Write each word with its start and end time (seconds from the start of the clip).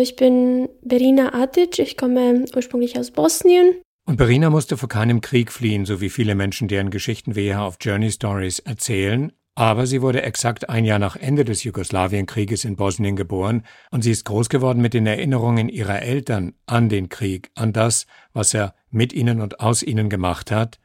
Ich 0.00 0.14
bin 0.14 0.68
Berina 0.82 1.34
Atic, 1.34 1.80
ich 1.80 1.96
komme 1.96 2.44
ursprünglich 2.54 2.96
aus 2.96 3.10
Bosnien. 3.10 3.82
Und 4.06 4.16
Berina 4.16 4.48
musste 4.48 4.76
vor 4.76 4.88
keinem 4.88 5.20
Krieg 5.20 5.50
fliehen, 5.50 5.86
so 5.86 6.00
wie 6.00 6.08
viele 6.08 6.36
Menschen, 6.36 6.68
deren 6.68 6.90
Geschichten 6.90 7.34
wir 7.34 7.42
hier 7.42 7.62
auf 7.62 7.78
Journey 7.80 8.12
Stories 8.12 8.60
erzählen. 8.60 9.32
Aber 9.56 9.88
sie 9.88 10.00
wurde 10.00 10.22
exakt 10.22 10.68
ein 10.68 10.84
Jahr 10.84 11.00
nach 11.00 11.16
Ende 11.16 11.44
des 11.44 11.64
Jugoslawienkrieges 11.64 12.64
in 12.64 12.76
Bosnien 12.76 13.16
geboren 13.16 13.64
und 13.90 14.02
sie 14.02 14.12
ist 14.12 14.24
groß 14.24 14.48
geworden 14.48 14.80
mit 14.80 14.94
den 14.94 15.04
Erinnerungen 15.04 15.68
ihrer 15.68 16.00
Eltern 16.00 16.54
an 16.66 16.88
den 16.88 17.08
Krieg, 17.08 17.50
an 17.56 17.72
das, 17.72 18.06
was 18.32 18.54
er 18.54 18.76
mit 18.90 19.12
ihnen 19.12 19.40
und 19.40 19.58
aus 19.58 19.82
ihnen 19.82 20.08
gemacht 20.08 20.52
hat. 20.52 20.78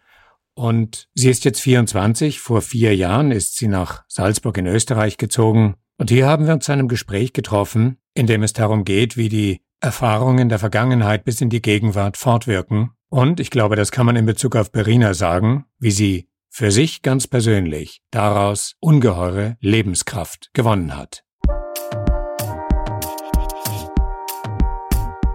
Und 0.55 1.07
sie 1.13 1.29
ist 1.29 1.45
jetzt 1.45 1.61
24, 1.61 2.39
vor 2.39 2.63
vier 2.63 2.95
Jahren 2.95 3.31
ist 3.31 3.57
sie 3.57 3.67
nach 3.67 4.05
Salzburg 4.07 4.57
in 4.57 4.65
Österreich 4.65 5.17
gezogen. 5.17 5.75
Und 6.03 6.09
hier 6.09 6.27
haben 6.27 6.47
wir 6.47 6.53
uns 6.53 6.65
zu 6.65 6.73
einem 6.73 6.89
Gespräch 6.89 7.31
getroffen, 7.31 7.95
in 8.13 8.27
dem 8.27 8.43
es 8.43 8.51
darum 8.51 8.83
geht, 8.83 9.15
wie 9.15 9.29
die 9.29 9.61
Erfahrungen 9.79 10.49
der 10.49 10.59
Vergangenheit 10.59 11.23
bis 11.23 11.39
in 11.39 11.49
die 11.49 11.61
Gegenwart 11.61 12.17
fortwirken. 12.17 12.89
Und 13.07 13.39
ich 13.39 13.49
glaube, 13.49 13.77
das 13.77 13.89
kann 13.89 14.05
man 14.05 14.17
in 14.17 14.25
Bezug 14.25 14.57
auf 14.57 14.69
Berina 14.69 15.13
sagen, 15.13 15.63
wie 15.79 15.91
sie 15.91 16.27
für 16.49 16.71
sich 16.71 17.03
ganz 17.03 17.25
persönlich 17.27 18.01
daraus 18.11 18.75
ungeheure 18.81 19.55
Lebenskraft 19.61 20.49
gewonnen 20.51 20.97
hat. 20.97 21.23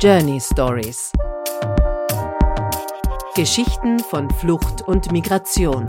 Journey 0.03 0.39
Stories 0.39 1.13
Geschichten 3.35 4.01
von 4.01 4.29
Flucht 4.29 4.83
und 4.83 5.13
Migration. 5.13 5.87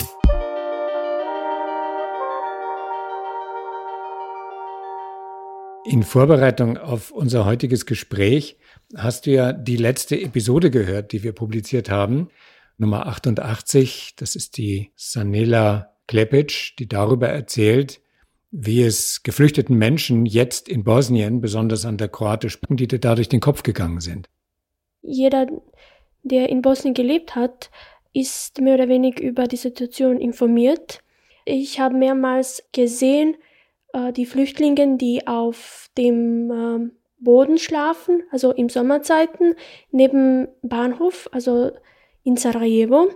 In 5.89 6.03
Vorbereitung 6.03 6.77
auf 6.77 7.09
unser 7.09 7.45
heutiges 7.45 7.87
Gespräch 7.87 8.57
hast 8.95 9.25
du 9.25 9.31
ja 9.31 9.53
die 9.53 9.75
letzte 9.75 10.21
Episode 10.21 10.69
gehört, 10.69 11.13
die 11.13 11.23
wir 11.23 11.33
publiziert 11.33 11.89
haben. 11.89 12.29
Nummer 12.77 13.07
88. 13.07 14.13
Das 14.15 14.35
ist 14.35 14.57
die 14.57 14.91
Sanela 14.95 15.95
Klepic, 16.07 16.75
die 16.77 16.87
darüber 16.87 17.29
erzählt, 17.29 18.01
wie 18.51 18.83
es 18.83 19.23
geflüchteten 19.23 19.75
Menschen 19.79 20.27
jetzt 20.27 20.69
in 20.69 20.83
Bosnien, 20.83 21.41
besonders 21.41 21.87
an 21.87 21.97
der 21.97 22.09
kroatischen 22.09 22.61
Gebiete, 22.67 22.99
dadurch 22.99 23.29
den 23.29 23.39
Kopf 23.39 23.63
gegangen 23.63 23.99
sind. 23.99 24.29
Jeder, 25.01 25.47
der 26.21 26.49
in 26.49 26.61
Bosnien 26.61 26.93
gelebt 26.93 27.35
hat, 27.35 27.71
ist 28.13 28.61
mehr 28.61 28.75
oder 28.75 28.89
weniger 28.89 29.23
über 29.23 29.47
die 29.47 29.57
Situation 29.57 30.21
informiert. 30.21 31.01
Ich 31.45 31.79
habe 31.79 31.95
mehrmals 31.95 32.63
gesehen, 32.73 33.35
äh, 33.93 34.11
die 34.13 34.25
Flüchtlinge, 34.25 34.97
die 34.97 35.27
auf 35.27 35.89
dem 35.97 36.51
äh, 36.51 36.91
Boden 37.19 37.57
schlafen, 37.57 38.23
also 38.31 38.51
im 38.51 38.69
Sommerzeiten, 38.69 39.55
neben 39.91 40.47
Bahnhof, 40.61 41.29
also 41.31 41.71
in 42.23 42.37
Sarajevo. 42.37 43.09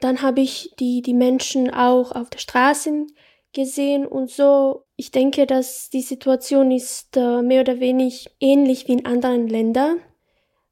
Dann 0.00 0.22
habe 0.22 0.40
ich 0.40 0.74
die, 0.78 1.00
die 1.00 1.14
Menschen 1.14 1.72
auch 1.72 2.12
auf 2.12 2.28
der 2.30 2.38
Straße 2.38 3.06
gesehen 3.52 4.06
und 4.06 4.30
so. 4.30 4.84
Ich 4.96 5.10
denke, 5.10 5.46
dass 5.46 5.90
die 5.90 6.02
Situation 6.02 6.70
ist 6.70 7.16
äh, 7.16 7.42
mehr 7.42 7.62
oder 7.62 7.80
weniger 7.80 8.30
ähnlich 8.40 8.88
wie 8.88 8.92
in 8.92 9.06
anderen 9.06 9.48
Ländern. 9.48 10.00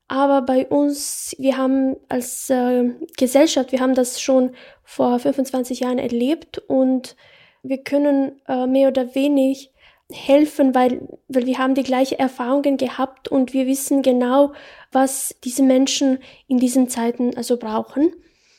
Aber 0.07 0.43
bei 0.43 0.67
uns, 0.67 1.35
wir 1.39 1.57
haben 1.57 1.97
als 2.09 2.51
äh, 2.51 2.91
Gesellschaft, 3.17 3.73
wir 3.73 3.81
haben 3.81 3.95
das 3.95 4.21
schon 4.21 4.55
vor 4.83 5.19
25 5.19 5.81
Jahren 5.81 5.99
erlebt 5.99 6.59
und 6.59 7.17
wir 7.65 7.79
können 7.79 8.41
äh, 8.47 8.67
mehr 8.67 8.89
oder 8.89 9.15
weniger 9.15 9.69
helfen, 10.13 10.75
weil, 10.75 11.09
weil 11.29 11.47
wir 11.47 11.59
haben 11.59 11.75
die 11.75 11.83
gleichen 11.83 12.19
Erfahrungen 12.19 12.77
gehabt 12.77 13.29
und 13.29 13.55
wir 13.55 13.67
wissen 13.67 14.03
genau, 14.03 14.53
was 14.93 15.35
diese 15.45 15.63
Menschen 15.63 16.19
in 16.47 16.59
diesen 16.59 16.89
Zeiten 16.89 17.37
also 17.37 17.57
brauchen. 17.57 18.15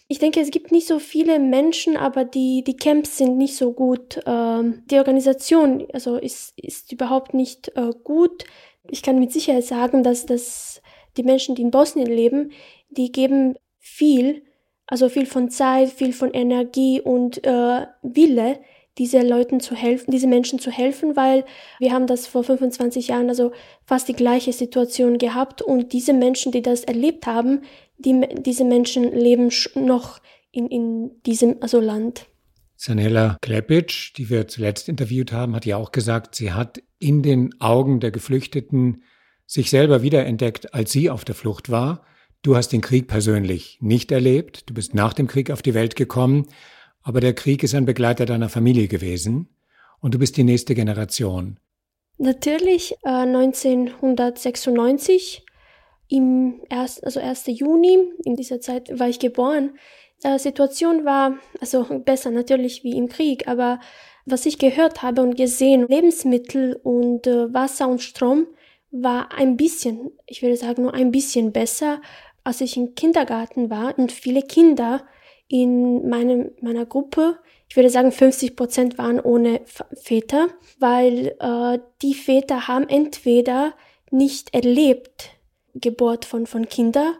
Ich 0.08 0.20
denke, 0.20 0.40
es 0.40 0.52
gibt 0.52 0.72
nicht 0.72 0.88
so 0.88 1.00
viele 1.00 1.40
Menschen, 1.40 1.98
aber 1.98 2.26
die, 2.26 2.64
die 2.64 2.78
Camps 2.78 3.18
sind 3.18 3.38
nicht 3.38 3.56
so 3.56 3.74
gut. 3.74 4.20
Ähm, 4.26 4.84
die 4.86 4.98
Organisation 4.98 5.88
also 5.94 6.18
ist, 6.18 6.54
ist 6.60 6.92
überhaupt 6.92 7.34
nicht 7.34 7.72
äh, 7.76 7.92
gut. 8.04 8.44
Ich 8.90 9.02
kann 9.02 9.20
mit 9.20 9.32
Sicherheit 9.32 9.66
sagen, 9.66 10.04
dass, 10.04 10.26
dass 10.26 10.82
die 11.18 11.24
Menschen, 11.24 11.56
die 11.56 11.64
in 11.64 11.72
Bosnien 11.72 12.08
leben, 12.08 12.52
die 12.90 13.12
geben 13.12 13.56
viel, 13.80 14.44
also 14.86 15.10
viel 15.10 15.26
von 15.26 15.50
Zeit, 15.50 15.90
viel 15.90 16.14
von 16.14 16.32
Energie 16.34 17.02
und 17.02 17.44
äh, 17.44 17.88
Wille 18.04 18.60
diese 18.98 19.22
Leuten 19.22 19.60
zu 19.60 19.76
helfen, 19.76 20.12
diese 20.12 20.28
Menschen 20.28 20.60
zu 20.60 20.72
helfen, 20.72 21.16
weil 21.16 21.44
wir 21.80 21.92
haben 21.92 22.08
das 22.08 22.28
vor 22.28 22.44
25 22.44 23.10
Jahren 23.10 23.30
also 23.30 23.52
fast 23.84 24.08
die 24.08 24.14
gleiche 24.14 24.54
Situation 24.54 25.18
gehabt 25.18 25.62
und 25.62 25.92
diese 25.92 26.14
Menschen, 26.14 26.52
die 26.52 26.62
das 26.62 26.84
erlebt 26.84 27.28
haben, 27.28 27.62
die, 27.98 28.26
diese 28.40 28.64
Menschen 28.64 29.12
leben 29.14 29.52
noch 29.76 30.20
in, 30.52 30.68
in 30.68 31.12
diesem 31.26 31.58
also 31.62 31.80
Land. 31.80 32.28
Sanela 32.78 33.38
Klepic, 33.42 34.14
die 34.18 34.30
wir 34.30 34.48
zuletzt 34.48 34.90
interviewt 34.90 35.32
haben, 35.32 35.56
hat 35.56 35.66
ja 35.66 35.78
auch 35.78 35.92
gesagt, 35.92 36.36
sie 36.36 36.52
hat 36.52 36.82
in 37.00 37.22
den 37.22 37.60
Augen 37.60 38.00
der 38.00 38.12
Geflüchteten 38.12 39.04
sich 39.46 39.70
selber 39.70 40.02
wiederentdeckt, 40.02 40.74
als 40.74 40.92
sie 40.92 41.10
auf 41.10 41.26
der 41.26 41.36
Flucht 41.36 41.70
war. 41.70 42.04
Du 42.42 42.56
hast 42.56 42.70
den 42.70 42.82
Krieg 42.82 43.08
persönlich 43.08 43.78
nicht 43.82 44.12
erlebt, 44.12 44.70
du 44.70 44.74
bist 44.74 44.94
nach 44.94 45.14
dem 45.14 45.28
Krieg 45.28 45.52
auf 45.52 45.62
die 45.62 45.74
Welt 45.74 45.96
gekommen 45.96 46.48
aber 47.06 47.22
der 47.22 47.34
Krieg 47.34 47.64
ist 47.64 47.74
ein 47.76 47.86
Begleiter 47.86 48.26
deiner 48.26 48.50
Familie 48.50 48.90
gewesen 48.90 49.48
und 50.02 50.16
du 50.16 50.20
bist 50.20 50.38
die 50.38 50.44
nächste 50.44 50.74
Generation. 50.74 51.60
Natürlich, 52.18 52.96
äh, 53.04 53.26
1996, 53.26 55.46
im 56.10 56.62
erst, 56.70 57.04
also 57.04 57.20
1. 57.20 57.48
Juni, 57.48 58.00
in 58.24 58.36
dieser 58.36 58.60
Zeit 58.60 59.00
war 59.00 59.08
ich 59.08 59.20
geboren. 59.20 59.78
Die 60.24 60.40
Situation 60.40 61.06
war 61.06 61.38
also 61.62 61.86
besser 62.04 62.32
natürlich 62.32 62.84
wie 62.84 62.98
im 62.98 63.08
Krieg, 63.08 63.48
aber 63.48 63.80
was 64.26 64.48
ich 64.48 64.58
gehört 64.58 65.04
habe 65.04 65.22
und 65.22 65.38
gesehen, 65.38 65.88
Lebensmittel 65.88 66.80
und 66.84 67.28
äh, 67.28 67.54
Wasser 67.54 67.88
und 67.88 68.02
Strom 68.02 68.48
war 68.90 69.32
ein 69.32 69.58
bisschen, 69.58 70.10
ich 70.26 70.42
würde 70.42 70.58
sagen 70.58 70.82
nur 70.84 70.96
ein 70.96 71.12
bisschen 71.12 71.52
besser, 71.52 72.02
als 72.44 72.62
ich 72.62 72.78
im 72.78 72.96
Kindergarten 72.96 73.70
war 73.70 73.96
und 74.00 74.12
viele 74.12 74.42
Kinder 74.42 75.06
in 75.48 76.10
meinem, 76.10 76.52
meiner 76.62 76.86
Gruppe, 76.86 77.38
ich 77.70 77.76
würde 77.76 77.90
sagen 77.90 78.12
50 78.12 78.56
Prozent 78.56 78.98
waren 78.98 79.20
ohne 79.20 79.62
Väter, 79.94 80.48
weil 80.80 81.36
äh, 81.40 81.80
die 82.02 82.14
Väter 82.14 82.68
haben 82.68 82.88
entweder 82.88 83.74
nicht 84.12 84.54
erlebt 84.54 85.32
Geburt 85.74 86.26
von, 86.26 86.48
von 86.48 86.70
Kindern 86.70 87.16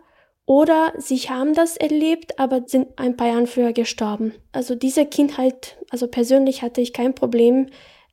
oder 0.46 0.94
sie 0.98 1.18
haben 1.18 1.54
das 1.54 1.76
erlebt, 1.76 2.40
aber 2.40 2.64
sind 2.68 2.88
ein 2.98 3.18
paar 3.18 3.28
Jahre 3.28 3.48
früher 3.48 3.74
gestorben. 3.74 4.34
Also 4.52 4.76
diese 4.76 5.06
Kindheit, 5.06 5.78
also 5.90 6.08
persönlich 6.08 6.62
hatte 6.62 6.82
ich 6.82 6.94
kein 6.94 7.16
Problem. 7.16 7.68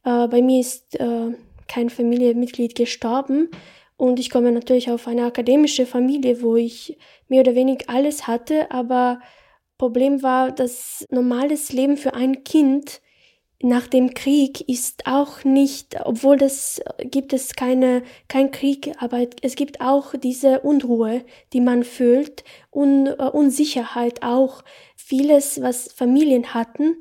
Äh, 0.04 0.28
bei 0.28 0.40
mir 0.42 0.60
ist 0.60 0.98
äh, 0.98 1.32
kein 1.68 1.90
Familienmitglied 1.90 2.74
gestorben 2.74 3.50
und 3.96 4.18
ich 4.18 4.30
komme 4.30 4.50
natürlich 4.50 4.90
auf 4.90 5.06
eine 5.06 5.26
akademische 5.26 5.86
Familie, 5.86 6.42
wo 6.42 6.56
ich 6.56 6.98
mehr 7.28 7.42
oder 7.42 7.54
weniger 7.54 7.88
alles 7.88 8.26
hatte, 8.26 8.70
aber 8.70 9.20
Problem 9.82 10.22
war, 10.22 10.52
das 10.52 11.04
normales 11.10 11.72
Leben 11.72 11.96
für 11.96 12.14
ein 12.14 12.44
Kind 12.44 13.00
nach 13.60 13.88
dem 13.88 14.14
Krieg 14.14 14.60
ist 14.68 15.08
auch 15.08 15.42
nicht, 15.42 15.96
obwohl 16.04 16.36
das 16.36 16.80
gibt 17.00 17.32
es 17.32 17.56
keine, 17.56 18.04
kein 18.28 18.52
Krieg, 18.52 18.92
aber 19.00 19.26
es 19.42 19.56
gibt 19.56 19.80
auch 19.80 20.14
diese 20.14 20.60
Unruhe, 20.60 21.24
die 21.52 21.60
man 21.60 21.82
fühlt 21.82 22.44
und 22.70 23.08
uh, 23.08 23.30
Unsicherheit 23.32 24.22
auch. 24.22 24.62
Vieles, 24.94 25.60
was 25.60 25.90
Familien 25.92 26.54
hatten, 26.54 26.94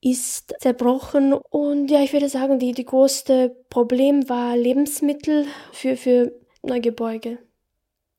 ist 0.00 0.54
zerbrochen 0.60 1.34
und 1.34 1.90
ja, 1.90 2.00
ich 2.00 2.14
würde 2.14 2.30
sagen, 2.30 2.58
die, 2.58 2.72
die 2.72 2.86
größte 2.86 3.54
Problem 3.68 4.30
war 4.30 4.56
Lebensmittel 4.56 5.44
für, 5.72 5.98
für 5.98 6.32
Neugebäude. 6.62 7.36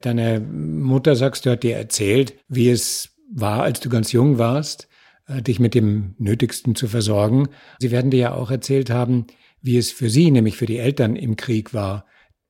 Deine 0.02 0.40
Mutter, 0.40 1.16
sagst 1.16 1.48
du, 1.48 1.50
hat 1.50 1.64
dir 1.64 1.78
erzählt, 1.78 2.36
wie 2.48 2.70
es 2.70 3.15
war, 3.36 3.64
als 3.64 3.80
du 3.82 3.90
ganz 3.90 4.12
jung 4.12 4.38
warst, 4.38 4.88
äh, 5.28 5.42
dich 5.42 5.60
mit 5.60 5.76
dem 5.76 6.16
Nötigsten 6.18 6.76
zu 6.76 6.88
versorgen. 6.88 7.50
Sie 7.80 7.92
werden 7.92 8.10
dir 8.12 8.20
ja 8.20 8.34
auch 8.34 8.50
erzählt 8.50 8.90
haben, 8.90 9.28
wie 9.62 9.78
es 9.78 9.92
für 9.92 10.10
sie, 10.10 10.32
nämlich 10.32 10.58
für 10.58 10.66
die 10.66 10.78
Eltern 10.78 11.16
im 11.16 11.36
Krieg 11.36 11.74
war. 11.74 12.06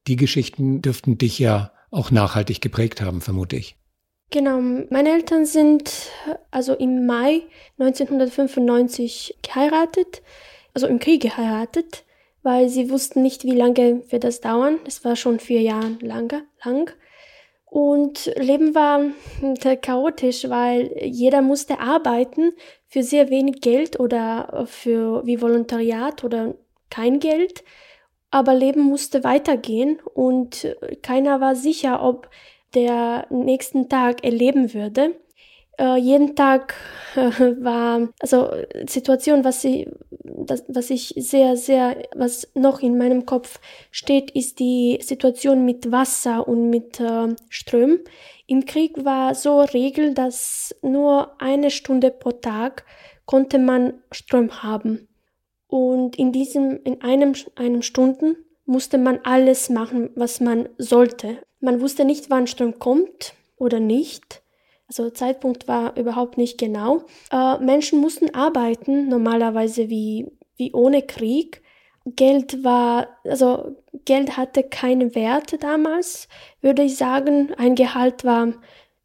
Die 0.07 0.15
Geschichten 0.15 0.81
dürften 0.81 1.17
dich 1.17 1.39
ja 1.39 1.71
auch 1.91 2.11
nachhaltig 2.11 2.61
geprägt 2.61 3.01
haben, 3.01 3.21
vermute 3.21 3.55
ich. 3.55 3.77
Genau, 4.31 4.59
meine 4.89 5.09
Eltern 5.09 5.45
sind 5.45 5.91
also 6.51 6.73
im 6.73 7.05
Mai 7.05 7.43
1995 7.79 9.37
geheiratet, 9.41 10.21
also 10.73 10.87
im 10.87 10.99
Krieg 10.99 11.21
geheiratet, 11.21 12.03
weil 12.43 12.69
sie 12.69 12.89
wussten 12.89 13.21
nicht, 13.21 13.43
wie 13.43 13.55
lange 13.55 14.03
wird 14.11 14.23
das 14.23 14.41
dauern. 14.41 14.79
Es 14.85 15.05
war 15.05 15.15
schon 15.15 15.39
vier 15.39 15.61
Jahre 15.61 15.97
lang. 16.01 16.43
lang. 16.63 16.91
Und 17.75 18.31
Leben 18.37 18.73
war 18.73 19.01
chaotisch, 19.81 20.47
weil 20.47 20.97
jeder 21.03 21.41
musste 21.41 21.81
arbeiten 21.81 22.53
für 22.87 23.03
sehr 23.03 23.29
wenig 23.29 23.59
Geld 23.59 23.99
oder 23.99 24.63
für 24.65 25.25
wie 25.25 25.41
Volontariat 25.41 26.23
oder 26.23 26.55
kein 26.89 27.19
Geld. 27.19 27.65
aber 28.31 28.53
Leben 28.53 28.81
musste 28.81 29.25
weitergehen 29.25 29.99
und 30.13 30.75
keiner 31.01 31.41
war 31.41 31.55
sicher, 31.55 32.01
ob 32.01 32.29
der 32.75 33.27
nächsten 33.29 33.89
Tag 33.89 34.23
erleben 34.23 34.73
würde. 34.73 35.15
Äh, 35.77 35.97
jeden 35.97 36.35
Tag 36.35 36.75
äh, 37.15 37.29
war, 37.61 38.09
also 38.19 38.49
Situation, 38.87 39.43
was 39.43 39.63
ich, 39.63 39.87
das, 40.23 40.63
was 40.67 40.89
ich 40.89 41.13
sehr, 41.17 41.57
sehr, 41.57 42.03
was 42.15 42.49
noch 42.53 42.81
in 42.81 42.97
meinem 42.97 43.25
Kopf 43.25 43.59
steht, 43.91 44.31
ist 44.31 44.59
die 44.59 44.99
Situation 45.01 45.65
mit 45.65 45.91
Wasser 45.91 46.47
und 46.47 46.69
mit 46.69 46.99
äh, 46.99 47.35
Ström. 47.49 47.99
Im 48.47 48.65
Krieg 48.65 49.03
war 49.03 49.35
so 49.35 49.61
Regel, 49.61 50.13
dass 50.13 50.75
nur 50.81 51.41
eine 51.41 51.71
Stunde 51.71 52.11
pro 52.11 52.31
Tag 52.31 52.85
konnte 53.25 53.57
man 53.57 54.01
Strom 54.11 54.63
haben. 54.63 55.07
Und 55.67 56.15
in 56.17 56.31
diesem, 56.31 56.79
in 56.83 57.01
einem, 57.01 57.33
einem 57.55 57.81
Stunden 57.81 58.37
musste 58.65 58.97
man 58.97 59.19
alles 59.23 59.69
machen, 59.69 60.09
was 60.15 60.39
man 60.39 60.69
sollte. 60.77 61.39
Man 61.59 61.81
wusste 61.81 62.05
nicht, 62.05 62.29
wann 62.29 62.47
Strom 62.47 62.79
kommt 62.79 63.33
oder 63.57 63.79
nicht. 63.79 64.43
Also 64.87 65.09
Zeitpunkt 65.09 65.67
war 65.67 65.97
überhaupt 65.97 66.37
nicht 66.37 66.57
genau. 66.57 67.03
Äh, 67.31 67.57
Menschen 67.59 67.99
mussten 67.99 68.33
arbeiten, 68.35 69.07
normalerweise 69.09 69.89
wie, 69.89 70.27
wie 70.57 70.73
ohne 70.73 71.01
Krieg. 71.01 71.61
Geld 72.05 72.63
war, 72.63 73.07
also 73.23 73.77
Geld 74.05 74.37
hatte 74.37 74.61
keinen 74.63 75.15
Wert 75.15 75.61
damals, 75.63 76.27
würde 76.61 76.83
ich 76.83 76.97
sagen. 76.97 77.53
Ein 77.57 77.73
Gehalt 77.73 78.23
war 78.23 78.53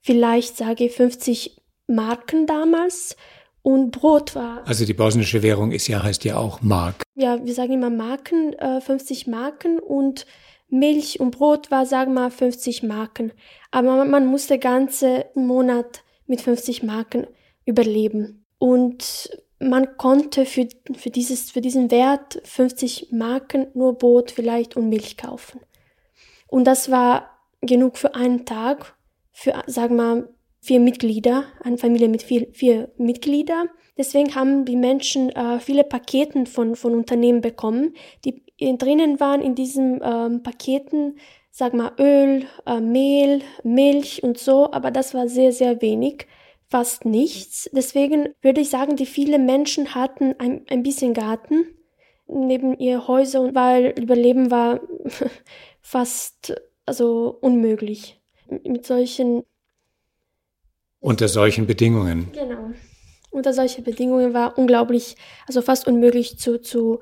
vielleicht, 0.02 0.58
sage 0.58 0.84
ich, 0.84 0.92
50 0.92 1.62
Marken 1.86 2.46
damals. 2.46 3.16
Und 3.62 3.90
Brot 3.90 4.34
war. 4.34 4.66
Also 4.66 4.86
die 4.86 4.94
bosnische 4.94 5.42
Währung 5.42 5.70
ist 5.70 5.86
ja, 5.86 6.02
heißt 6.02 6.24
ja 6.24 6.38
auch 6.38 6.62
Mark. 6.62 7.02
Ja, 7.14 7.44
wir 7.44 7.52
sagen 7.52 7.74
immer 7.74 7.90
Marken, 7.90 8.54
äh, 8.54 8.80
50 8.80 9.26
Marken 9.26 9.78
und 9.78 10.24
Milch 10.70 11.20
und 11.20 11.32
Brot 11.32 11.70
war, 11.70 11.86
wir 12.08 12.14
mal, 12.14 12.30
50 12.30 12.82
Marken. 12.82 13.32
Aber 13.70 14.04
man 14.04 14.26
musste 14.26 14.58
ganze 14.58 15.26
Monat 15.34 16.02
mit 16.26 16.40
50 16.40 16.82
Marken 16.82 17.26
überleben. 17.64 18.44
Und 18.58 19.30
man 19.58 19.96
konnte 19.96 20.46
für, 20.46 20.68
für, 20.96 21.10
dieses, 21.10 21.50
für 21.50 21.60
diesen 21.60 21.90
Wert 21.90 22.40
50 22.44 23.12
Marken 23.12 23.68
nur 23.74 23.98
Brot 23.98 24.30
vielleicht 24.30 24.76
und 24.76 24.88
Milch 24.88 25.16
kaufen. 25.16 25.60
Und 26.48 26.64
das 26.64 26.90
war 26.90 27.38
genug 27.60 27.98
für 27.98 28.14
einen 28.14 28.46
Tag, 28.46 28.96
für, 29.32 29.62
wir 29.66 29.88
mal, 29.96 30.28
vier 30.60 30.80
Mitglieder, 30.80 31.44
eine 31.62 31.78
Familie 31.78 32.08
mit 32.08 32.22
vier, 32.22 32.48
vier 32.52 32.90
Mitgliedern. 32.98 33.68
Deswegen 33.96 34.34
haben 34.34 34.64
die 34.64 34.76
Menschen 34.76 35.30
äh, 35.30 35.58
viele 35.58 35.84
Paketen 35.84 36.46
von, 36.46 36.76
von 36.76 36.94
Unternehmen 36.94 37.40
bekommen, 37.40 37.94
die 38.24 38.42
drinnen 38.60 39.20
waren 39.20 39.42
in 39.42 39.54
diesen 39.54 40.00
ähm, 40.02 40.42
Paketen, 40.42 41.18
sag 41.50 41.74
mal, 41.74 41.92
Öl, 41.98 42.46
äh, 42.66 42.80
Mehl, 42.80 43.42
Milch 43.62 44.22
und 44.22 44.38
so, 44.38 44.72
aber 44.72 44.90
das 44.90 45.14
war 45.14 45.28
sehr, 45.28 45.52
sehr 45.52 45.82
wenig, 45.82 46.26
fast 46.68 47.04
nichts. 47.04 47.68
Deswegen 47.72 48.28
würde 48.42 48.60
ich 48.60 48.70
sagen, 48.70 48.96
die 48.96 49.06
viele 49.06 49.38
Menschen 49.38 49.94
hatten 49.94 50.34
ein, 50.38 50.64
ein 50.68 50.82
bisschen 50.82 51.14
Garten 51.14 51.66
neben 52.26 52.78
ihr 52.78 53.08
Häuser, 53.08 53.54
weil 53.54 53.94
Überleben 53.98 54.50
war 54.50 54.80
fast 55.80 56.54
also 56.86 57.38
unmöglich. 57.40 58.20
Mit 58.64 58.84
solchen 58.84 59.44
unter 61.00 61.28
solchen 61.28 61.66
Bedingungen. 61.66 62.30
Genau. 62.32 62.72
Unter 63.30 63.52
solchen 63.54 63.84
Bedingungen 63.84 64.34
war 64.34 64.58
unglaublich, 64.58 65.16
also 65.46 65.62
fast 65.62 65.86
unmöglich 65.86 66.38
zu, 66.38 66.60
zu, 66.60 67.00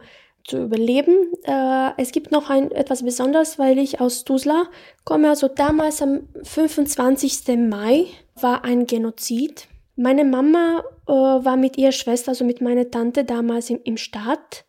zu 0.49 0.65
überleben. 0.65 1.33
Äh, 1.45 1.91
es 1.97 2.11
gibt 2.13 2.33
noch 2.33 2.51
ein 2.51 2.71
etwas 2.73 3.03
Besonderes, 3.05 3.59
weil 3.59 3.79
ich 3.79 4.01
aus 4.01 4.25
Tuzla 4.25 4.65
komme. 5.05 5.29
Also 5.29 5.49
damals 5.49 6.03
am 6.03 6.29
25. 6.43 7.57
Mai 7.59 8.07
war 8.41 8.65
ein 8.65 8.87
Genozid. 8.87 9.69
Meine 9.95 10.25
Mama 10.25 10.83
äh, 11.07 11.13
war 11.13 11.57
mit 11.57 11.77
ihrer 11.77 11.93
Schwester, 11.93 12.31
also 12.31 12.45
mit 12.45 12.61
meiner 12.61 12.91
Tante 12.91 13.25
damals 13.25 13.71
im, 13.71 13.81
im 13.85 13.97
Staat. 13.97 14.65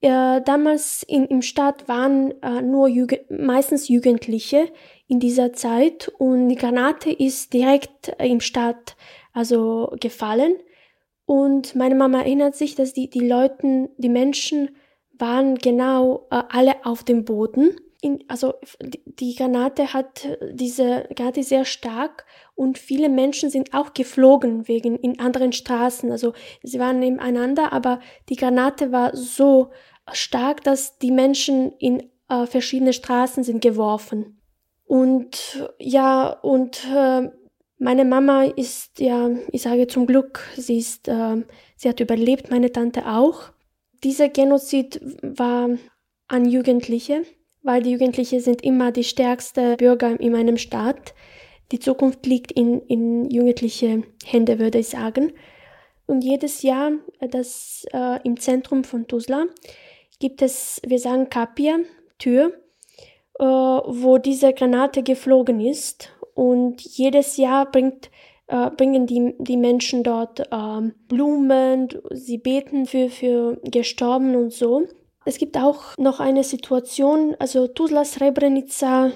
Äh, 0.00 0.42
damals 0.42 1.02
in, 1.02 1.24
im 1.26 1.42
Staat 1.42 1.88
waren 1.88 2.34
äh, 2.42 2.60
nur 2.60 2.88
Jugend, 2.88 3.30
meistens 3.30 3.88
Jugendliche, 3.88 4.68
in 5.06 5.20
dieser 5.20 5.52
Zeit 5.52 6.10
und 6.18 6.48
die 6.48 6.56
Granate 6.56 7.10
ist 7.10 7.52
direkt 7.52 8.14
im 8.18 8.40
Start 8.40 8.96
also 9.34 9.94
gefallen 10.00 10.56
und 11.26 11.74
meine 11.74 11.94
Mama 11.94 12.20
erinnert 12.20 12.54
sich, 12.54 12.74
dass 12.74 12.92
die, 12.92 13.08
die 13.08 13.26
Leute, 13.26 13.90
die 13.96 14.08
Menschen 14.08 14.70
waren 15.18 15.56
genau 15.56 16.26
äh, 16.30 16.42
alle 16.48 16.84
auf 16.84 17.04
dem 17.04 17.24
Boden. 17.24 17.76
In, 18.00 18.22
also 18.28 18.54
die, 19.06 19.34
Granate 19.34 19.94
hat 19.94 20.28
diese 20.52 21.08
Granate 21.16 21.42
sehr 21.42 21.64
stark 21.64 22.26
und 22.54 22.76
viele 22.76 23.08
Menschen 23.08 23.48
sind 23.48 23.72
auch 23.72 23.94
geflogen 23.94 24.68
wegen 24.68 24.96
in 24.96 25.18
anderen 25.18 25.52
Straßen. 25.52 26.10
Also 26.10 26.34
sie 26.62 26.78
waren 26.78 26.98
nebeneinander, 26.98 27.72
aber 27.72 28.00
die 28.28 28.36
Granate 28.36 28.92
war 28.92 29.16
so 29.16 29.70
stark, 30.12 30.62
dass 30.64 30.98
die 30.98 31.12
Menschen 31.12 31.72
in 31.78 32.10
äh, 32.28 32.46
verschiedene 32.46 32.92
Straßen 32.92 33.42
sind 33.42 33.62
geworfen. 33.62 34.38
Und 34.84 35.66
ja, 35.78 36.28
und 36.28 36.84
äh, 36.94 37.30
meine 37.78 38.04
Mama 38.04 38.44
ist 38.44 38.98
ja, 38.98 39.30
ich 39.50 39.62
sage 39.62 39.86
zum 39.86 40.06
Glück, 40.06 40.40
sie 40.56 40.78
ist, 40.78 41.08
äh, 41.08 41.42
sie 41.76 41.88
hat 41.88 42.00
überlebt, 42.00 42.50
meine 42.50 42.70
Tante 42.70 43.06
auch. 43.06 43.53
Dieser 44.04 44.28
Genozid 44.28 45.00
war 45.22 45.70
an 46.28 46.44
Jugendliche, 46.44 47.22
weil 47.62 47.82
die 47.82 47.92
Jugendlichen 47.92 48.40
sind 48.40 48.62
immer 48.62 48.92
die 48.92 49.04
stärksten 49.04 49.78
Bürger 49.78 50.20
in 50.20 50.32
meinem 50.32 50.58
Staat. 50.58 51.14
Die 51.72 51.78
Zukunft 51.78 52.26
liegt 52.26 52.52
in, 52.52 52.82
in 52.82 53.30
jugendliche 53.30 54.02
Hände, 54.24 54.58
würde 54.58 54.78
ich 54.78 54.88
sagen. 54.88 55.32
Und 56.06 56.22
jedes 56.22 56.62
Jahr, 56.62 56.92
äh, 57.20 57.28
das 57.28 57.86
äh, 57.92 58.20
im 58.24 58.38
Zentrum 58.38 58.84
von 58.84 59.06
Tuzla, 59.06 59.46
gibt 60.20 60.42
es, 60.42 60.82
wir 60.86 60.98
sagen 60.98 61.30
Kapia, 61.30 61.78
Tür, 62.18 62.52
äh, 63.38 63.44
wo 63.44 64.18
diese 64.18 64.52
Granate 64.52 65.02
geflogen 65.02 65.60
ist. 65.60 66.10
Und 66.34 66.82
jedes 66.82 67.38
Jahr 67.38 67.70
bringt, 67.70 68.10
äh, 68.46 68.70
bringen 68.70 69.06
die, 69.06 69.34
die 69.38 69.56
Menschen 69.56 70.02
dort 70.02 70.40
äh, 70.40 70.90
Blumen, 71.08 71.88
sie 72.10 72.38
beten 72.38 72.86
für, 72.86 73.08
für 73.08 73.58
Gestorben 73.64 74.36
und 74.36 74.52
so. 74.52 74.86
Es 75.26 75.38
gibt 75.38 75.56
auch 75.56 75.96
noch 75.96 76.20
eine 76.20 76.44
Situation, 76.44 77.34
also 77.38 77.66
Tuzla 77.66 78.04
Srebrenica, 78.04 79.12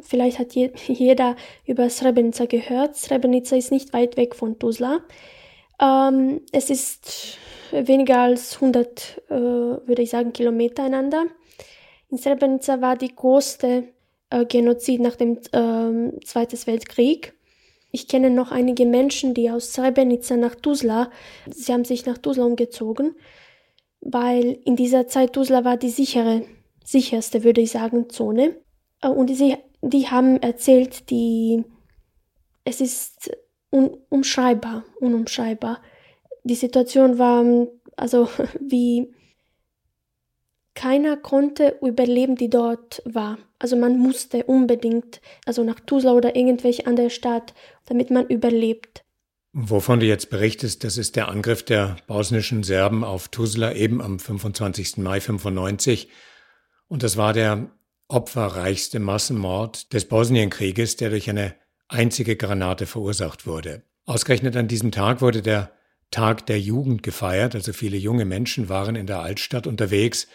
vielleicht 0.00 0.40
hat 0.40 0.54
je, 0.54 0.72
jeder 0.88 1.36
über 1.66 1.88
Srebrenica 1.88 2.46
gehört. 2.46 2.96
Srebrenica 2.96 3.54
ist 3.54 3.70
nicht 3.70 3.92
weit 3.92 4.16
weg 4.16 4.34
von 4.34 4.58
Tuzla. 4.58 5.00
Ähm, 5.80 6.40
es 6.50 6.70
ist 6.70 7.38
weniger 7.70 8.18
als 8.18 8.56
100, 8.56 9.22
äh, 9.28 9.34
würde 9.34 10.02
ich 10.02 10.10
sagen, 10.10 10.32
Kilometer 10.32 10.84
einander. 10.84 11.26
In 12.10 12.18
Srebrenica 12.18 12.80
war 12.80 12.96
die 12.96 13.14
größte 13.14 13.84
äh, 14.30 14.44
Genozid 14.46 15.00
nach 15.00 15.16
dem 15.16 15.38
äh, 15.52 16.20
Zweiten 16.24 16.66
Weltkrieg. 16.66 17.34
Ich 17.92 18.08
kenne 18.08 18.30
noch 18.30 18.50
einige 18.50 18.86
Menschen, 18.86 19.34
die 19.34 19.50
aus 19.50 19.74
Srebrenica 19.74 20.36
nach 20.36 20.54
Tuzla, 20.54 21.10
sie 21.46 21.72
haben 21.72 21.84
sich 21.84 22.06
nach 22.06 22.18
Tuzla 22.18 22.44
umgezogen, 22.44 23.14
weil 24.00 24.58
in 24.64 24.76
dieser 24.76 25.06
Zeit 25.06 25.34
Tuzla 25.34 25.64
war 25.64 25.76
die 25.76 25.90
sichere, 25.90 26.44
sicherste, 26.82 27.44
würde 27.44 27.60
ich 27.60 27.70
sagen, 27.70 28.08
Zone. 28.08 28.56
Äh, 29.02 29.08
und 29.08 29.28
sie, 29.28 29.56
die 29.82 30.08
haben 30.08 30.40
erzählt, 30.40 31.10
die, 31.10 31.64
es 32.64 32.80
ist 32.80 33.30
un, 33.70 33.98
umschreibbar, 34.08 34.84
unumschreibbar. 34.98 35.82
Die 36.44 36.54
Situation 36.54 37.18
war 37.18 37.44
also 37.96 38.28
wie 38.60 39.12
keiner 40.74 41.18
konnte 41.18 41.78
überleben, 41.82 42.36
die 42.36 42.48
dort 42.48 43.02
war. 43.04 43.38
Also 43.62 43.76
man 43.76 43.96
musste 43.96 44.42
unbedingt, 44.42 45.20
also 45.46 45.62
nach 45.62 45.78
Tuzla 45.78 46.14
oder 46.14 46.34
irgendwelche 46.34 46.84
andere 46.84 47.10
Stadt, 47.10 47.54
damit 47.86 48.10
man 48.10 48.26
überlebt. 48.26 49.04
Wovon 49.52 50.00
du 50.00 50.06
jetzt 50.06 50.30
berichtest, 50.30 50.82
das 50.82 50.96
ist 50.96 51.14
der 51.14 51.28
Angriff 51.28 51.62
der 51.62 51.94
bosnischen 52.08 52.64
Serben 52.64 53.04
auf 53.04 53.28
Tuzla 53.28 53.72
eben 53.72 54.02
am 54.02 54.18
25. 54.18 54.96
Mai 54.96 55.20
95. 55.20 56.08
Und 56.88 57.04
das 57.04 57.16
war 57.16 57.32
der 57.32 57.70
opferreichste 58.08 58.98
Massenmord 58.98 59.92
des 59.92 60.06
Bosnienkrieges, 60.06 60.96
der 60.96 61.10
durch 61.10 61.30
eine 61.30 61.54
einzige 61.86 62.34
Granate 62.34 62.86
verursacht 62.86 63.46
wurde. 63.46 63.84
Ausgerechnet 64.06 64.56
an 64.56 64.66
diesem 64.66 64.90
Tag 64.90 65.20
wurde 65.20 65.40
der 65.40 65.70
Tag 66.10 66.46
der 66.46 66.58
Jugend 66.58 67.04
gefeiert, 67.04 67.54
also 67.54 67.72
viele 67.72 67.96
junge 67.96 68.24
Menschen 68.24 68.68
waren 68.68 68.96
in 68.96 69.06
der 69.06 69.20
Altstadt 69.20 69.68
unterwegs 69.68 70.26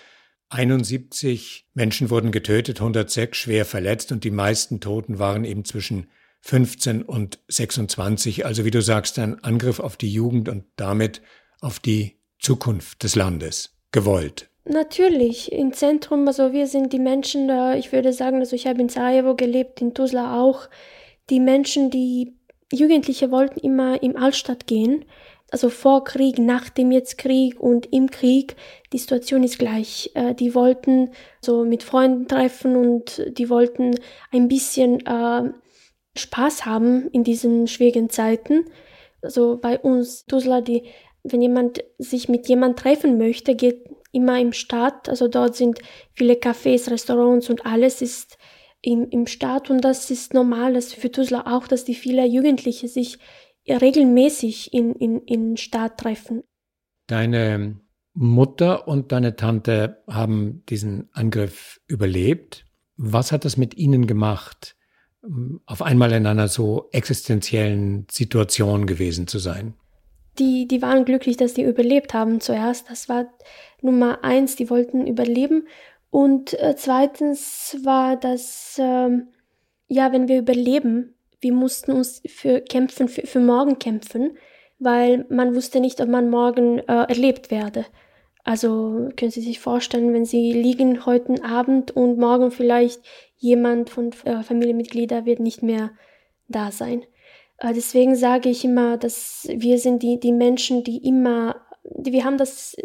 71 0.49 1.67
Menschen 1.73 2.09
wurden 2.09 2.31
getötet, 2.31 2.79
106 2.79 3.37
schwer 3.37 3.65
verletzt 3.65 4.11
und 4.11 4.23
die 4.23 4.31
meisten 4.31 4.79
Toten 4.79 5.19
waren 5.19 5.43
eben 5.43 5.65
zwischen 5.65 6.07
15 6.41 7.01
und 7.01 7.39
26. 7.47 8.45
Also 8.45 8.63
wie 8.63 8.71
du 8.71 8.81
sagst, 8.81 9.19
ein 9.19 9.43
Angriff 9.43 9.79
auf 9.79 9.97
die 9.97 10.11
Jugend 10.11 10.47
und 10.47 10.63
damit 10.77 11.21
auf 11.59 11.79
die 11.79 12.17
Zukunft 12.39 13.03
des 13.03 13.15
Landes. 13.15 13.75
Gewollt. 13.91 14.49
Natürlich, 14.65 15.51
im 15.51 15.73
Zentrum, 15.73 16.27
also 16.27 16.51
wir 16.51 16.67
sind 16.67 16.91
die 16.91 16.99
Menschen, 16.99 17.49
ich 17.77 17.91
würde 17.93 18.11
sagen, 18.11 18.39
also 18.39 18.55
ich 18.55 18.67
habe 18.67 18.81
in 18.81 18.89
Sarajevo 18.89 19.35
gelebt, 19.35 19.81
in 19.81 19.93
Tuzla 19.93 20.41
auch, 20.41 20.69
die 21.29 21.39
Menschen, 21.39 21.89
die 21.89 22.35
Jugendliche 22.71 23.31
wollten 23.31 23.59
immer 23.59 24.01
im 24.03 24.17
Altstadt 24.17 24.67
gehen, 24.67 25.05
also 25.49 25.69
vor 25.69 26.03
Krieg, 26.03 26.39
nach 26.39 26.69
dem 26.69 26.91
jetzt 26.91 27.17
Krieg 27.17 27.59
und 27.59 27.91
im 27.93 28.11
Krieg, 28.11 28.55
die 28.91 28.97
Situation 28.97 29.43
ist 29.43 29.59
gleich. 29.59 30.11
Äh, 30.13 30.35
die 30.35 30.53
wollten 30.53 31.11
so 31.41 31.63
mit 31.63 31.83
Freunden 31.83 32.27
treffen 32.27 32.75
und 32.75 33.23
die 33.37 33.49
wollten 33.49 33.95
ein 34.31 34.47
bisschen 34.49 35.05
äh, 35.05 35.51
Spaß 36.17 36.65
haben 36.65 37.07
in 37.11 37.23
diesen 37.23 37.67
schwierigen 37.67 38.09
Zeiten. 38.09 38.65
Also 39.21 39.57
bei 39.57 39.79
uns, 39.79 40.25
Tuzla, 40.25 40.61
die, 40.61 40.83
wenn 41.23 41.41
jemand 41.41 41.83
sich 41.97 42.27
mit 42.27 42.47
jemand 42.47 42.77
treffen 42.79 43.17
möchte, 43.17 43.55
geht 43.55 43.85
immer 44.11 44.39
im 44.39 44.51
Stadt. 44.51 45.07
Also 45.07 45.27
dort 45.27 45.55
sind 45.55 45.79
viele 46.13 46.33
Cafés, 46.33 46.91
Restaurants 46.91 47.49
und 47.49 47.65
alles 47.65 48.01
ist 48.01 48.37
im, 48.81 49.09
im 49.09 49.27
Staat 49.27 49.69
und 49.69 49.81
das 49.81 50.11
ist 50.11 50.33
normal, 50.33 50.73
dass 50.73 50.93
für 50.93 51.11
Tuzla 51.11 51.45
auch, 51.55 51.67
dass 51.67 51.83
die 51.83 51.95
viele 51.95 52.25
Jugendliche 52.25 52.87
sich 52.87 53.17
regelmäßig 53.75 54.73
in, 54.73 54.93
in, 54.93 55.21
in 55.21 55.57
Staat 55.57 55.99
treffen. 55.99 56.43
Deine 57.07 57.79
Mutter 58.13 58.87
und 58.87 59.11
deine 59.11 59.35
Tante 59.35 60.03
haben 60.07 60.63
diesen 60.69 61.09
Angriff 61.13 61.79
überlebt. 61.87 62.65
Was 62.95 63.31
hat 63.31 63.45
das 63.45 63.57
mit 63.57 63.77
ihnen 63.77 64.07
gemacht, 64.07 64.75
auf 65.65 65.81
einmal 65.81 66.11
in 66.13 66.25
einer 66.25 66.47
so 66.47 66.89
existenziellen 66.91 68.07
Situation 68.09 68.87
gewesen 68.87 69.27
zu 69.27 69.39
sein? 69.39 69.75
Die, 70.39 70.67
die 70.67 70.81
waren 70.81 71.05
glücklich, 71.05 71.37
dass 71.37 71.53
die 71.53 71.63
überlebt 71.63 72.13
haben 72.13 72.39
zuerst. 72.39 72.89
Das 72.89 73.09
war 73.09 73.27
Nummer 73.81 74.23
eins, 74.23 74.55
die 74.55 74.69
wollten 74.69 75.05
überleben. 75.05 75.67
Und 76.09 76.53
äh, 76.59 76.75
zweitens 76.77 77.77
war 77.83 78.17
das, 78.17 78.77
äh, 78.79 79.09
ja, 79.87 80.11
wenn 80.11 80.27
wir 80.27 80.39
überleben, 80.39 81.16
wir 81.39 81.53
mussten 81.53 81.91
uns 81.91 82.21
für 82.27 82.61
kämpfen, 82.61 83.07
für, 83.07 83.25
für 83.25 83.39
morgen 83.39 83.79
kämpfen, 83.79 84.37
weil 84.79 85.25
man 85.29 85.55
wusste 85.55 85.79
nicht, 85.79 86.01
ob 86.01 86.09
man 86.09 86.29
morgen 86.29 86.79
äh, 86.79 87.05
erlebt 87.07 87.51
werde. 87.51 87.85
Also 88.43 89.09
können 89.17 89.31
Sie 89.31 89.41
sich 89.41 89.59
vorstellen, 89.59 90.13
wenn 90.13 90.25
Sie 90.25 90.53
liegen 90.53 91.05
heute 91.05 91.43
Abend 91.43 91.91
und 91.91 92.17
morgen 92.17 92.51
vielleicht 92.51 93.01
jemand 93.35 93.89
von 93.89 94.11
äh, 94.23 94.41
Familienmitgliedern 94.41 95.25
wird 95.25 95.39
nicht 95.39 95.63
mehr 95.63 95.91
da 96.47 96.71
sein. 96.71 97.03
Äh, 97.57 97.73
deswegen 97.73 98.15
sage 98.15 98.49
ich 98.49 98.63
immer, 98.63 98.97
dass 98.97 99.47
wir 99.51 99.79
sind 99.79 100.01
die, 100.01 100.19
die 100.19 100.31
Menschen, 100.31 100.83
die 100.83 101.05
immer, 101.07 101.57
die, 101.83 102.13
wir 102.13 102.23
haben 102.23 102.37
das, 102.37 102.75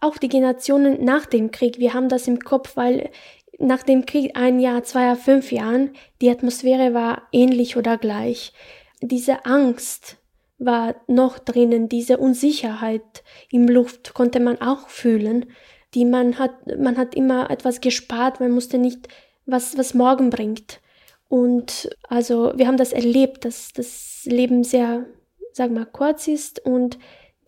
auch 0.00 0.16
die 0.16 0.28
Generationen 0.28 1.04
nach 1.04 1.26
dem 1.26 1.50
Krieg, 1.50 1.78
wir 1.78 1.94
haben 1.94 2.08
das 2.08 2.26
im 2.26 2.38
Kopf, 2.38 2.76
weil 2.76 3.10
nach 3.58 3.82
dem 3.82 4.06
Krieg 4.06 4.32
ein 4.36 4.60
Jahr, 4.60 4.82
zwei 4.82 5.04
Jahr, 5.04 5.16
fünf 5.16 5.52
Jahren, 5.52 5.90
die 6.20 6.30
Atmosphäre 6.30 6.94
war 6.94 7.22
ähnlich 7.32 7.76
oder 7.76 7.98
gleich. 7.98 8.52
Diese 9.00 9.44
Angst 9.44 10.18
war 10.58 10.94
noch 11.06 11.38
drinnen, 11.38 11.88
diese 11.88 12.18
Unsicherheit 12.18 13.22
im 13.50 13.68
Luft 13.68 14.14
konnte 14.14 14.40
man 14.40 14.60
auch 14.60 14.88
fühlen. 14.88 15.46
Die 15.94 16.04
man 16.04 16.38
hat, 16.38 16.52
man 16.78 16.96
hat 16.96 17.14
immer 17.14 17.50
etwas 17.50 17.80
gespart, 17.80 18.40
man 18.40 18.50
musste 18.50 18.78
nicht 18.78 19.08
was, 19.46 19.76
was 19.78 19.94
morgen 19.94 20.30
bringt. 20.30 20.80
Und 21.28 21.90
also 22.08 22.52
wir 22.56 22.66
haben 22.66 22.76
das 22.76 22.92
erlebt, 22.92 23.44
dass 23.44 23.72
das 23.72 24.22
Leben 24.24 24.64
sehr, 24.64 25.06
sag 25.52 25.70
mal, 25.70 25.86
kurz 25.86 26.28
ist 26.28 26.64
und 26.64 26.98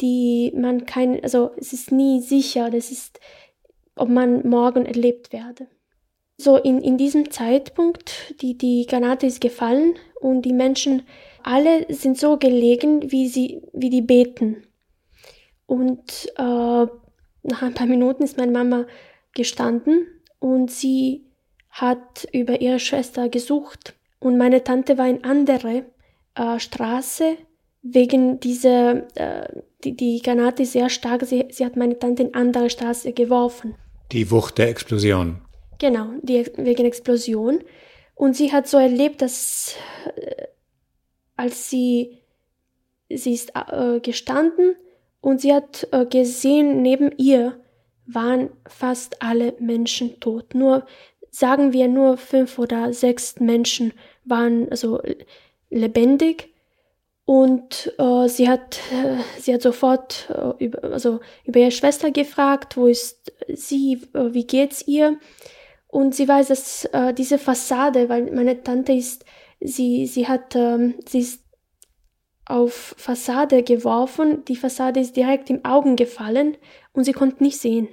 die 0.00 0.52
man 0.54 0.86
kein, 0.86 1.22
also 1.22 1.52
es 1.56 1.72
ist 1.72 1.90
nie 1.90 2.20
sicher, 2.20 2.70
das 2.70 2.90
ist, 2.90 3.20
ob 3.94 4.08
man 4.08 4.46
morgen 4.46 4.84
erlebt 4.84 5.32
werde. 5.32 5.66
So 6.38 6.56
in, 6.56 6.82
in 6.82 6.98
diesem 6.98 7.30
Zeitpunkt, 7.30 8.34
die, 8.42 8.58
die 8.58 8.86
Granate 8.86 9.26
ist 9.26 9.40
gefallen 9.40 9.94
und 10.20 10.42
die 10.42 10.52
Menschen 10.52 11.02
alle 11.42 11.86
sind 11.88 12.18
so 12.18 12.36
gelegen, 12.36 13.10
wie 13.10 13.28
sie, 13.28 13.62
wie 13.72 13.90
die 13.90 14.02
beten. 14.02 14.64
Und 15.66 16.28
äh, 16.36 16.42
nach 16.42 17.62
ein 17.62 17.74
paar 17.74 17.86
Minuten 17.86 18.22
ist 18.22 18.36
meine 18.36 18.52
Mama 18.52 18.86
gestanden 19.34 20.06
und 20.38 20.70
sie 20.70 21.24
hat 21.70 22.26
über 22.32 22.60
ihre 22.60 22.80
Schwester 22.80 23.28
gesucht 23.28 23.94
und 24.18 24.38
meine 24.38 24.64
Tante 24.64 24.98
war 24.98 25.08
in 25.08 25.24
andere 25.24 25.84
äh, 26.34 26.58
Straße 26.58 27.36
wegen 27.82 28.40
dieser, 28.40 29.06
äh, 29.16 29.62
die, 29.84 29.96
die 29.96 30.20
Granate 30.22 30.64
sehr 30.64 30.90
stark, 30.90 31.24
sie, 31.24 31.46
sie 31.50 31.64
hat 31.64 31.76
meine 31.76 31.98
Tante 31.98 32.24
in 32.24 32.34
andere 32.34 32.70
Straße 32.70 33.12
geworfen. 33.12 33.74
Die 34.12 34.30
Wucht 34.30 34.58
der 34.58 34.68
Explosion. 34.68 35.45
Genau, 35.78 36.10
die, 36.22 36.46
wegen 36.56 36.86
Explosion. 36.86 37.62
Und 38.14 38.34
sie 38.34 38.52
hat 38.52 38.66
so 38.66 38.78
erlebt, 38.78 39.20
dass 39.22 39.76
äh, 40.16 40.46
als 41.36 41.68
sie, 41.68 42.18
sie 43.10 43.34
ist 43.34 43.52
äh, 43.54 44.00
gestanden 44.00 44.76
und 45.20 45.40
sie 45.40 45.52
hat 45.52 45.86
äh, 45.92 46.06
gesehen, 46.06 46.82
neben 46.82 47.12
ihr 47.18 47.60
waren 48.06 48.50
fast 48.66 49.22
alle 49.22 49.54
Menschen 49.58 50.18
tot. 50.20 50.54
Nur 50.54 50.86
sagen 51.30 51.72
wir 51.72 51.88
nur 51.88 52.16
fünf 52.16 52.58
oder 52.58 52.92
sechs 52.92 53.38
Menschen 53.40 53.92
waren 54.24 54.70
also 54.70 55.00
lebendig 55.68 56.54
und 57.26 57.92
äh, 57.98 58.28
sie 58.28 58.48
hat 58.48 58.78
äh, 58.92 59.18
sie 59.38 59.52
hat 59.52 59.60
sofort 59.60 60.30
äh, 60.30 60.64
über, 60.64 60.84
also 60.84 61.20
über 61.44 61.58
ihre 61.58 61.72
Schwester 61.72 62.12
gefragt, 62.12 62.76
wo 62.76 62.86
ist 62.86 63.32
sie, 63.52 64.00
äh, 64.14 64.32
wie 64.32 64.46
geht's 64.46 64.86
ihr? 64.86 65.18
Und 65.96 66.14
sie 66.14 66.28
weiß, 66.28 66.48
dass 66.48 66.84
äh, 66.86 67.14
diese 67.14 67.38
Fassade, 67.38 68.08
weil 68.08 68.30
meine 68.32 68.62
Tante 68.62 68.92
ist, 68.92 69.24
sie 69.60 70.06
sie 70.06 70.28
hat 70.28 70.54
ähm, 70.54 70.94
sie 71.06 71.20
ist 71.20 71.42
auf 72.44 72.94
Fassade 72.98 73.62
geworfen, 73.62 74.44
die 74.44 74.56
Fassade 74.56 75.00
ist 75.00 75.16
direkt 75.16 75.50
im 75.50 75.64
Augen 75.64 75.96
gefallen 75.96 76.56
und 76.92 77.04
sie 77.04 77.12
konnte 77.12 77.42
nicht 77.42 77.58
sehen. 77.58 77.88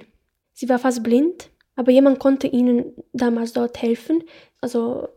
Sie 0.52 0.68
war 0.68 0.78
fast 0.78 1.02
blind 1.02 1.50
aber 1.76 1.90
jemand 1.92 2.18
konnte 2.18 2.46
ihnen 2.46 2.92
damals 3.12 3.52
dort 3.52 3.80
helfen. 3.82 4.22
Also 4.60 5.08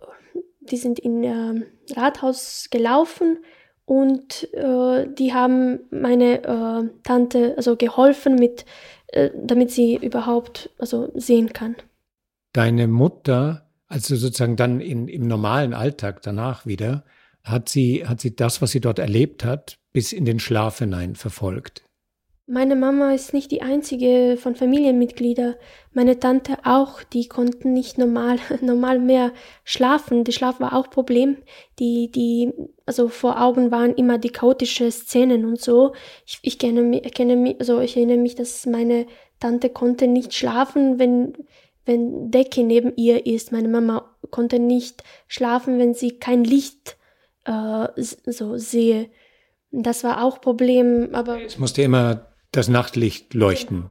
die 0.60 0.78
sind 0.78 1.00
in 1.00 1.24
äh, 1.24 1.66
Rathaus 1.96 2.68
gelaufen 2.72 3.40
und 3.86 4.52
äh, 4.54 5.08
die 5.08 5.34
haben 5.34 5.80
meine 5.92 6.44
äh, 6.44 6.90
Tante 7.04 7.54
also 7.56 7.76
geholfen 7.76 8.36
mit, 8.36 8.66
äh, 9.08 9.30
damit 9.36 9.72
sie 9.72 9.96
überhaupt 9.96 10.70
also 10.78 11.10
sehen 11.14 11.54
kann. 11.54 11.76
Deine 12.58 12.88
Mutter, 12.88 13.70
also 13.88 14.16
sozusagen 14.16 14.56
dann 14.56 14.80
in, 14.80 15.08
im 15.08 15.28
normalen 15.28 15.76
Alltag 15.76 16.24
danach 16.24 16.66
wieder, 16.66 17.04
hat 17.44 17.70
sie, 17.70 18.08
hat 18.08 18.20
sie 18.20 18.36
das, 18.36 18.64
was 18.64 18.72
sie 18.72 18.82
dort 18.82 18.98
erlebt 18.98 19.46
hat, 19.46 19.78
bis 19.94 20.12
in 20.12 20.26
den 20.26 20.40
Schlaf 20.40 20.80
hinein 20.80 21.14
verfolgt. 21.14 21.84
Meine 22.48 22.76
Mama 22.76 23.14
ist 23.14 23.32
nicht 23.32 23.52
die 23.52 23.62
einzige 23.62 24.38
von 24.42 24.56
Familienmitgliedern. 24.56 25.54
Meine 25.94 26.18
Tante 26.20 26.58
auch, 26.64 27.04
die 27.04 27.28
konnten 27.28 27.74
nicht 27.74 28.00
normal, 28.00 28.40
normal 28.62 28.98
mehr 28.98 29.34
schlafen. 29.64 30.24
Der 30.24 30.32
Schlaf 30.32 30.60
war 30.60 30.76
auch 30.76 30.90
Problem. 30.90 31.38
Die, 31.78 32.10
die, 32.10 32.54
also 32.88 33.08
vor 33.08 33.40
Augen 33.40 33.70
waren 33.70 33.94
immer 33.94 34.18
die 34.18 34.32
chaotische 34.32 34.90
Szenen 34.90 35.46
und 35.46 35.62
so. 35.62 35.94
Ich, 36.26 36.40
ich 36.42 36.58
kenne, 36.58 37.02
kenne 37.02 37.36
mich, 37.36 37.58
also 37.60 37.82
ich 37.82 37.96
erinnere 37.96 38.18
mich, 38.18 38.34
dass 38.34 38.66
meine 38.66 39.06
Tante 39.40 39.70
konnte 39.70 40.08
nicht 40.08 40.34
schlafen, 40.34 40.98
wenn, 40.98 41.34
wenn 41.88 42.32
Decke 42.32 42.64
neben 42.64 42.96
ihr 42.96 43.26
ist. 43.26 43.52
Meine 43.52 43.68
Mama 43.68 44.16
konnte 44.30 44.60
nicht 44.60 45.04
schlafen, 45.28 45.80
wenn 45.80 45.94
sie 45.94 46.20
kein 46.20 46.44
Licht 46.44 46.98
äh, 47.46 47.88
so 47.96 48.58
sehe. 48.58 49.10
Das 49.72 50.04
war 50.04 50.24
auch 50.24 50.42
Problem, 50.42 51.10
aber. 51.14 51.42
Es 51.42 51.58
musste 51.58 51.82
immer 51.82 52.28
das 52.52 52.68
Nachtlicht 52.68 53.34
leuchten. 53.34 53.90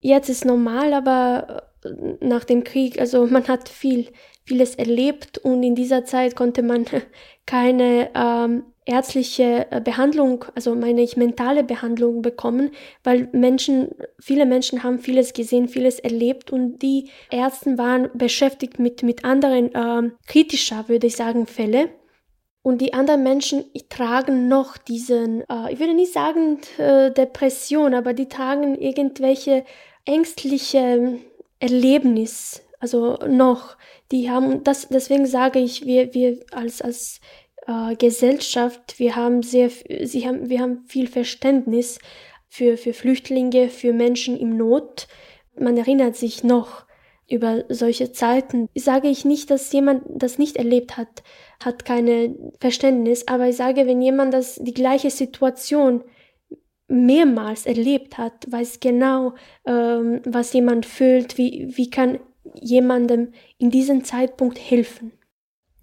Jetzt 0.00 0.28
ist 0.28 0.44
normal, 0.44 0.92
aber 0.92 1.70
äh, 1.84 1.90
nach 2.20 2.44
dem 2.44 2.64
Krieg, 2.64 3.00
also 3.00 3.26
man 3.30 3.48
hat 3.48 3.68
viel, 3.68 4.08
vieles 4.44 4.74
erlebt 4.74 5.38
und 5.38 5.62
in 5.62 5.74
dieser 5.74 6.04
Zeit 6.04 6.36
konnte 6.36 6.62
man 6.62 6.84
keine 7.46 8.10
ähm, 8.14 8.64
ärztliche 8.86 9.66
äh, 9.70 9.80
Behandlung, 9.80 10.44
also 10.54 10.74
meine 10.74 11.02
ich 11.02 11.16
mentale 11.16 11.64
Behandlung 11.64 12.22
bekommen, 12.22 12.70
weil 13.04 13.28
Menschen, 13.32 13.90
viele 14.18 14.46
Menschen 14.46 14.82
haben 14.82 15.00
vieles 15.00 15.32
gesehen, 15.32 15.68
vieles 15.68 15.98
erlebt 15.98 16.52
und 16.52 16.78
die 16.78 17.10
Ärzte 17.30 17.76
waren 17.76 18.08
beschäftigt 18.14 18.78
mit, 18.78 19.02
mit 19.02 19.24
anderen 19.24 19.74
äh, 19.74 20.10
kritischer, 20.26 20.88
würde 20.88 21.08
ich 21.08 21.16
sagen, 21.16 21.46
Fälle. 21.46 21.90
Und 22.62 22.80
die 22.80 22.94
anderen 22.94 23.22
Menschen 23.22 23.64
tragen 23.88 24.48
noch 24.48 24.76
diesen, 24.76 25.42
äh, 25.42 25.72
ich 25.72 25.78
würde 25.78 25.94
nicht 25.94 26.12
sagen 26.12 26.58
äh, 26.78 27.10
Depression, 27.12 27.94
aber 27.94 28.12
die 28.12 28.28
tragen 28.28 28.76
irgendwelche 28.76 29.64
ängstliche 30.04 31.18
Erlebnis, 31.58 32.62
also 32.80 33.18
noch. 33.28 33.76
Die 34.12 34.30
haben 34.30 34.62
das, 34.62 34.88
deswegen 34.88 35.26
sage 35.26 35.58
ich, 35.58 35.86
wir, 35.86 36.14
wir 36.14 36.38
als, 36.52 36.80
als 36.80 37.20
äh, 37.66 37.96
Gesellschaft, 37.96 38.98
wir 38.98 39.16
haben 39.16 39.42
sehr, 39.42 39.70
sie 40.04 40.26
haben, 40.26 40.48
wir 40.48 40.60
haben 40.60 40.84
viel 40.86 41.08
Verständnis 41.08 41.98
für, 42.48 42.76
für 42.76 42.92
Flüchtlinge, 42.92 43.68
für 43.68 43.92
Menschen 43.92 44.36
im 44.38 44.56
Not. 44.56 45.08
Man 45.58 45.76
erinnert 45.76 46.16
sich 46.16 46.44
noch 46.44 46.86
über 47.28 47.64
solche 47.68 48.12
Zeiten. 48.12 48.68
Sage 48.76 49.08
ich 49.08 49.24
nicht, 49.24 49.50
dass 49.50 49.72
jemand 49.72 50.02
das 50.08 50.38
nicht 50.38 50.56
erlebt 50.56 50.96
hat, 50.96 51.22
hat 51.64 51.84
keine 51.84 52.36
Verständnis, 52.60 53.26
aber 53.26 53.48
ich 53.48 53.56
sage, 53.56 53.86
wenn 53.86 54.00
jemand 54.00 54.32
das 54.32 54.56
die 54.56 54.74
gleiche 54.74 55.10
Situation 55.10 56.04
mehrmals 56.88 57.66
erlebt 57.66 58.16
hat, 58.16 58.50
weiß 58.50 58.78
genau, 58.78 59.34
ähm, 59.66 60.20
was 60.24 60.52
jemand 60.52 60.86
fühlt, 60.86 61.36
wie, 61.36 61.76
wie 61.76 61.90
kann 61.90 62.20
jemandem 62.54 63.32
in 63.58 63.70
diesem 63.70 64.04
Zeitpunkt 64.04 64.58
helfen. 64.58 65.12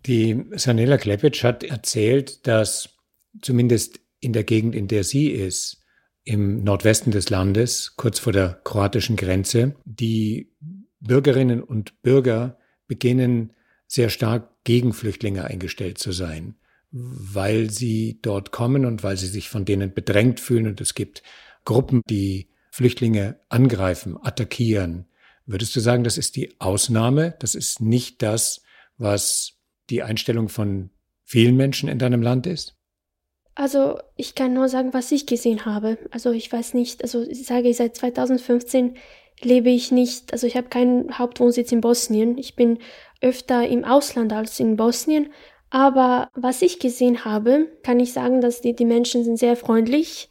Die 0.05 0.45
Sanela 0.51 0.97
Klepic 0.97 1.43
hat 1.43 1.63
erzählt, 1.63 2.45
dass 2.47 2.97
zumindest 3.41 3.99
in 4.19 4.33
der 4.33 4.43
Gegend, 4.43 4.75
in 4.75 4.87
der 4.87 5.03
sie 5.03 5.27
ist, 5.27 5.81
im 6.25 6.63
Nordwesten 6.63 7.11
des 7.11 7.29
Landes, 7.29 7.95
kurz 7.97 8.19
vor 8.19 8.33
der 8.33 8.61
kroatischen 8.63 9.15
Grenze, 9.15 9.75
die 9.83 10.53
Bürgerinnen 10.99 11.61
und 11.61 12.01
Bürger 12.01 12.57
beginnen 12.87 13.51
sehr 13.87 14.09
stark 14.09 14.49
gegen 14.63 14.93
Flüchtlinge 14.93 15.43
eingestellt 15.43 15.97
zu 15.97 16.11
sein 16.13 16.55
weil 16.93 17.71
sie 17.71 18.19
dort 18.21 18.51
kommen 18.51 18.85
und 18.85 19.03
weil 19.03 19.17
sie 19.17 19.27
sich 19.27 19.49
von 19.49 19.65
denen 19.65 19.93
bedrängt 19.93 20.39
fühlen. 20.39 20.67
Und 20.67 20.79
es 20.79 20.93
gibt 20.93 21.23
Gruppen, 21.65 22.01
die 22.07 22.49
Flüchtlinge 22.71 23.39
angreifen, 23.49 24.17
attackieren. 24.21 25.05
Würdest 25.45 25.75
du 25.75 25.79
sagen, 25.79 26.03
das 26.03 26.17
ist 26.17 26.35
die 26.35 26.55
Ausnahme? 26.59 27.35
Das 27.39 27.55
ist 27.55 27.81
nicht 27.81 28.21
das, 28.21 28.61
was 28.97 29.59
die 29.89 30.03
Einstellung 30.03 30.49
von 30.49 30.89
vielen 31.23 31.55
Menschen 31.55 31.89
in 31.89 31.99
deinem 31.99 32.21
Land 32.21 32.47
ist? 32.47 32.75
Also 33.55 33.99
ich 34.15 34.35
kann 34.35 34.53
nur 34.53 34.67
sagen, 34.67 34.93
was 34.93 35.11
ich 35.11 35.25
gesehen 35.25 35.65
habe. 35.65 35.97
Also 36.11 36.31
ich 36.31 36.51
weiß 36.51 36.73
nicht, 36.73 37.03
also 37.03 37.21
ich 37.21 37.45
sage, 37.45 37.73
seit 37.73 37.95
2015 37.95 38.97
lebe 39.41 39.69
ich 39.69 39.91
nicht, 39.91 40.33
also 40.33 40.47
ich 40.47 40.57
habe 40.57 40.69
keinen 40.69 41.17
Hauptwohnsitz 41.17 41.71
in 41.71 41.81
Bosnien. 41.81 42.37
Ich 42.37 42.55
bin 42.55 42.79
öfter 43.21 43.67
im 43.67 43.85
Ausland 43.85 44.33
als 44.33 44.59
in 44.59 44.75
Bosnien, 44.75 45.31
aber 45.69 46.29
was 46.35 46.61
ich 46.61 46.79
gesehen 46.79 47.25
habe, 47.25 47.67
kann 47.83 47.99
ich 47.99 48.13
sagen, 48.13 48.41
dass 48.41 48.61
die, 48.61 48.75
die 48.75 48.85
Menschen 48.85 49.23
sind 49.23 49.37
sehr 49.37 49.55
freundlich, 49.55 50.29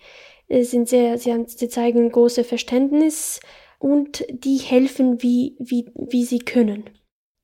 äh, 0.48 0.62
sind 0.62 0.88
sehr, 0.88 1.18
sie, 1.18 1.32
haben, 1.32 1.46
sie 1.46 1.68
zeigen 1.68 2.10
große 2.10 2.44
Verständnis 2.44 3.40
und 3.78 4.24
die 4.30 4.58
helfen, 4.58 5.22
wie, 5.22 5.56
wie, 5.58 5.90
wie 5.94 6.24
sie 6.24 6.38
können. 6.38 6.90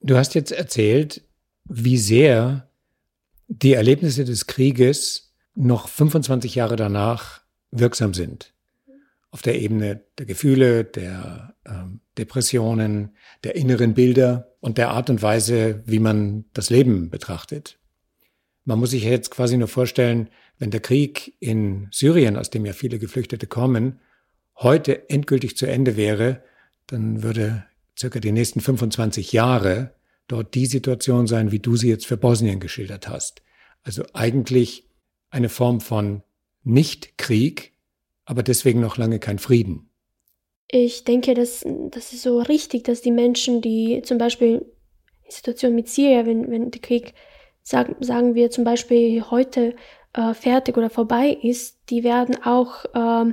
Du 0.00 0.17
hast 0.17 0.35
jetzt 0.35 0.53
erzählt, 0.53 1.23
wie 1.69 1.99
sehr 1.99 2.69
die 3.49 3.75
Erlebnisse 3.75 4.25
des 4.25 4.47
Krieges 4.47 5.33
noch 5.55 5.89
25 5.89 6.55
Jahre 6.55 6.77
danach 6.77 7.41
wirksam 7.71 8.15
sind. 8.15 8.53
Auf 9.31 9.43
der 9.43 9.61
Ebene 9.61 10.03
der 10.17 10.27
Gefühle, 10.27 10.85
der 10.85 11.55
äh, 11.65 11.73
Depressionen, 12.17 13.11
der 13.45 13.57
inneren 13.57 13.95
Bilder 13.95 14.55
und 14.61 14.79
der 14.79 14.91
Art 14.91 15.11
und 15.11 15.23
Weise, 15.23 15.83
wie 15.87 15.99
man 15.99 16.45
das 16.55 16.71
Leben 16.71 17.11
betrachtet. 17.11 17.79
Man 18.65 18.79
muss 18.79 18.91
sich 18.91 19.05
jetzt 19.05 19.31
quasi 19.31 19.57
nur 19.57 19.69
vorstellen, 19.69 20.29
wenn 20.59 20.71
der 20.71 20.81
Krieg 20.81 21.35
in 21.41 21.89
Syrien, 21.91 22.37
aus 22.37 22.51
dem 22.51 22.67
ja 22.67 22.73
viele 22.73 22.99
Geflüchtete 22.99 23.47
kommen, 23.47 24.01
heute 24.57 25.09
endgültig 25.09 25.57
zu 25.57 25.67
Ende 25.67 25.97
wäre, 25.97 26.43
dann 26.87 27.23
würde 27.23 27.65
circa 27.99 28.21
die 28.21 28.33
nächsten 28.33 28.61
25 28.61 29.33
Jahre 29.33 29.93
dort 30.28 30.54
die 30.54 30.66
Situation 30.66 31.26
sein, 31.26 31.50
wie 31.50 31.58
du 31.58 31.76
sie 31.76 31.88
jetzt 31.88 32.06
für 32.06 32.16
Bosnien 32.16 32.61
geschildert 32.61 33.08
hast. 33.08 33.42
Also 33.82 34.04
eigentlich 34.12 34.88
eine 35.30 35.49
Form 35.49 35.80
von 35.80 36.23
Nicht-Krieg, 36.62 37.73
aber 38.25 38.42
deswegen 38.42 38.80
noch 38.80 38.97
lange 38.97 39.18
kein 39.18 39.38
Frieden. 39.38 39.90
Ich 40.70 41.04
denke, 41.04 41.35
dass 41.35 41.64
das 41.90 42.12
ist 42.12 42.23
so 42.23 42.40
richtig, 42.40 42.85
dass 42.85 43.00
die 43.00 43.11
Menschen, 43.11 43.62
die 43.62 44.02
zum 44.04 44.18
Beispiel 44.18 44.66
die 45.26 45.32
Situation 45.35 45.75
mit 45.75 45.88
Syrien, 45.88 46.26
wenn, 46.26 46.50
wenn 46.50 46.70
der 46.70 46.80
Krieg 46.82 47.14
sagen, 47.62 47.97
sagen 48.00 48.35
wir 48.35 48.50
zum 48.50 48.64
Beispiel 48.64 49.23
heute 49.30 49.75
äh, 50.12 50.35
fertig 50.35 50.76
oder 50.76 50.90
vorbei 50.90 51.38
ist, 51.42 51.78
die 51.88 52.04
werden 52.04 52.36
auch 52.43 52.84
äh, 52.95 53.32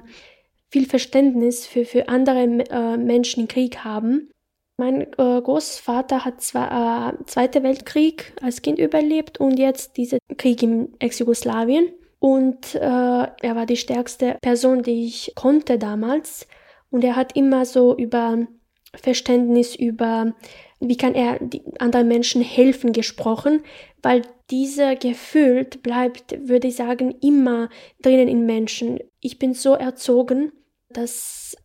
viel 0.70 0.86
Verständnis 0.86 1.68
für, 1.68 1.86
für 1.86 2.08
andere 2.08 2.44
äh, 2.70 2.98
Menschen 2.98 3.42
im 3.42 3.48
Krieg 3.48 3.80
haben. 3.80 4.30
Mein 4.78 5.04
äh, 5.04 5.42
Großvater 5.42 6.26
hat 6.26 6.42
zwar 6.42 7.14
äh, 7.14 7.26
Zweiter 7.26 7.64
Weltkrieg 7.64 8.34
als 8.42 8.62
Kind 8.62 8.78
überlebt 8.78 9.40
und 9.40 9.58
jetzt 9.58 9.96
diesen 9.96 10.20
Krieg 10.38 10.62
im 10.64 10.90
Ex-Jugoslawien. 11.00 11.94
Und 12.20 12.76
äh, 12.76 12.80
er 12.80 13.56
war 13.56 13.66
die 13.66 13.78
stärkste 13.78 14.38
Person, 14.42 14.84
die 14.84 15.06
ich 15.06 15.34
konnte 15.36 15.78
damals. 15.78 16.48
Und 16.90 17.04
er 17.04 17.16
hat 17.16 17.36
immer 17.36 17.66
so 17.66 17.96
über 17.96 18.48
Verständnis, 18.96 19.76
über 19.76 20.34
wie 20.80 20.98
kann 20.98 21.16
er 21.16 21.40
anderen 21.80 22.08
Menschen 22.08 22.42
helfen 22.42 22.94
gesprochen, 22.94 23.64
weil 24.02 24.24
dieser 24.50 24.96
Gefühl 24.96 25.66
bleibt, 25.66 26.48
würde 26.48 26.68
ich 26.68 26.76
sagen, 26.76 27.16
immer 27.22 27.70
drinnen 28.02 28.28
in 28.28 28.46
Menschen. 28.46 29.00
Ich 29.20 29.40
bin 29.40 29.54
so 29.54 29.74
erzogen, 29.74 30.52
dass 30.90 31.56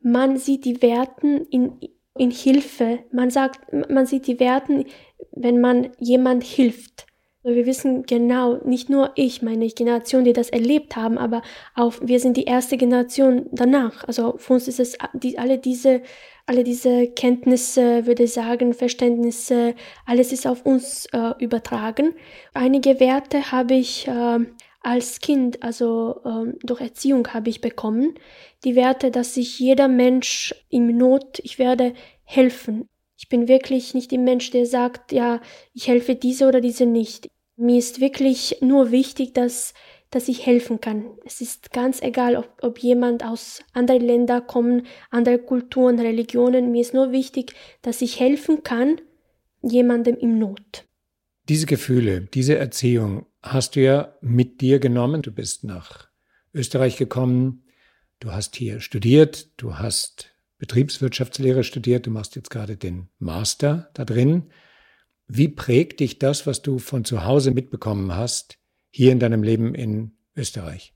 man 0.00 0.36
sieht 0.36 0.64
die 0.64 0.80
Werten 0.82 1.46
in, 1.50 1.78
in 2.18 2.30
Hilfe. 2.30 3.00
Man 3.12 3.30
sagt, 3.30 3.60
man 3.90 4.06
sieht 4.06 4.26
die 4.26 4.40
Werten, 4.40 4.84
wenn 5.32 5.60
man 5.60 5.90
jemand 5.98 6.44
hilft. 6.44 7.06
Wir 7.44 7.66
wissen 7.66 8.02
genau, 8.02 8.58
nicht 8.64 8.90
nur 8.90 9.12
ich, 9.14 9.42
meine 9.42 9.68
Generation, 9.68 10.24
die 10.24 10.32
das 10.32 10.50
erlebt 10.50 10.96
haben, 10.96 11.16
aber 11.16 11.42
auch 11.74 11.94
wir 12.02 12.20
sind 12.20 12.36
die 12.36 12.44
erste 12.44 12.76
Generation 12.76 13.46
danach. 13.52 14.04
Also 14.04 14.34
für 14.36 14.54
uns 14.54 14.68
ist 14.68 14.80
es 14.80 14.98
die, 15.14 15.38
alle 15.38 15.58
diese 15.58 16.02
alle 16.48 16.64
diese 16.64 17.08
Kenntnisse, 17.08 18.06
würde 18.06 18.22
ich 18.22 18.32
sagen, 18.32 18.72
Verständnisse, 18.72 19.74
alles 20.06 20.32
ist 20.32 20.46
auf 20.46 20.64
uns 20.64 21.04
äh, 21.12 21.34
übertragen. 21.38 22.14
Einige 22.54 23.00
Werte 23.00 23.52
habe 23.52 23.74
ich 23.74 24.08
äh, 24.08 24.38
als 24.80 25.20
Kind, 25.20 25.62
also 25.62 26.20
äh, 26.24 26.52
durch 26.64 26.80
Erziehung 26.80 27.28
habe 27.28 27.50
ich 27.50 27.60
bekommen. 27.60 28.14
Die 28.64 28.76
Werte, 28.76 29.10
dass 29.10 29.34
sich 29.34 29.58
jeder 29.58 29.88
Mensch 29.88 30.54
im 30.68 30.96
Not, 30.96 31.40
ich 31.42 31.58
werde 31.58 31.94
helfen. 32.24 32.88
Ich 33.16 33.28
bin 33.28 33.48
wirklich 33.48 33.94
nicht 33.94 34.12
der 34.12 34.18
Mensch, 34.18 34.50
der 34.50 34.66
sagt, 34.66 35.12
ja, 35.12 35.40
ich 35.74 35.88
helfe 35.88 36.14
diese 36.14 36.46
oder 36.46 36.60
diese 36.60 36.86
nicht. 36.86 37.28
Mir 37.56 37.78
ist 37.78 38.00
wirklich 38.00 38.58
nur 38.60 38.92
wichtig, 38.92 39.34
dass 39.34 39.74
dass 40.10 40.28
ich 40.28 40.46
helfen 40.46 40.80
kann. 40.80 41.06
Es 41.24 41.40
ist 41.40 41.72
ganz 41.72 42.00
egal, 42.00 42.36
ob, 42.36 42.48
ob 42.62 42.78
jemand 42.78 43.24
aus 43.24 43.62
anderen 43.72 44.02
Ländern 44.02 44.46
kommt, 44.46 44.86
andere 45.10 45.38
Kulturen, 45.38 45.98
Religionen. 45.98 46.70
Mir 46.70 46.80
ist 46.80 46.94
nur 46.94 47.12
wichtig, 47.12 47.52
dass 47.82 48.00
ich 48.00 48.18
helfen 48.18 48.62
kann 48.62 49.00
jemandem 49.62 50.16
im 50.16 50.38
Not. 50.38 50.86
Diese 51.48 51.66
Gefühle, 51.66 52.22
diese 52.22 52.56
Erziehung 52.56 53.26
hast 53.42 53.76
du 53.76 53.80
ja 53.82 54.14
mit 54.20 54.60
dir 54.60 54.78
genommen. 54.78 55.22
Du 55.22 55.32
bist 55.32 55.64
nach 55.64 56.08
Österreich 56.54 56.96
gekommen. 56.96 57.64
Du 58.20 58.32
hast 58.32 58.56
hier 58.56 58.80
studiert. 58.80 59.48
Du 59.56 59.78
hast 59.78 60.30
Betriebswirtschaftslehre 60.58 61.64
studiert. 61.64 62.06
Du 62.06 62.10
machst 62.10 62.36
jetzt 62.36 62.50
gerade 62.50 62.76
den 62.76 63.08
Master 63.18 63.90
da 63.94 64.04
drin. 64.04 64.50
Wie 65.26 65.48
prägt 65.48 66.00
dich 66.00 66.18
das, 66.18 66.46
was 66.46 66.62
du 66.62 66.78
von 66.78 67.04
zu 67.04 67.24
Hause 67.24 67.50
mitbekommen 67.50 68.16
hast, 68.16 68.58
hier 68.90 69.12
in 69.12 69.20
deinem 69.20 69.42
Leben 69.42 69.74
in 69.74 70.16
Österreich? 70.34 70.94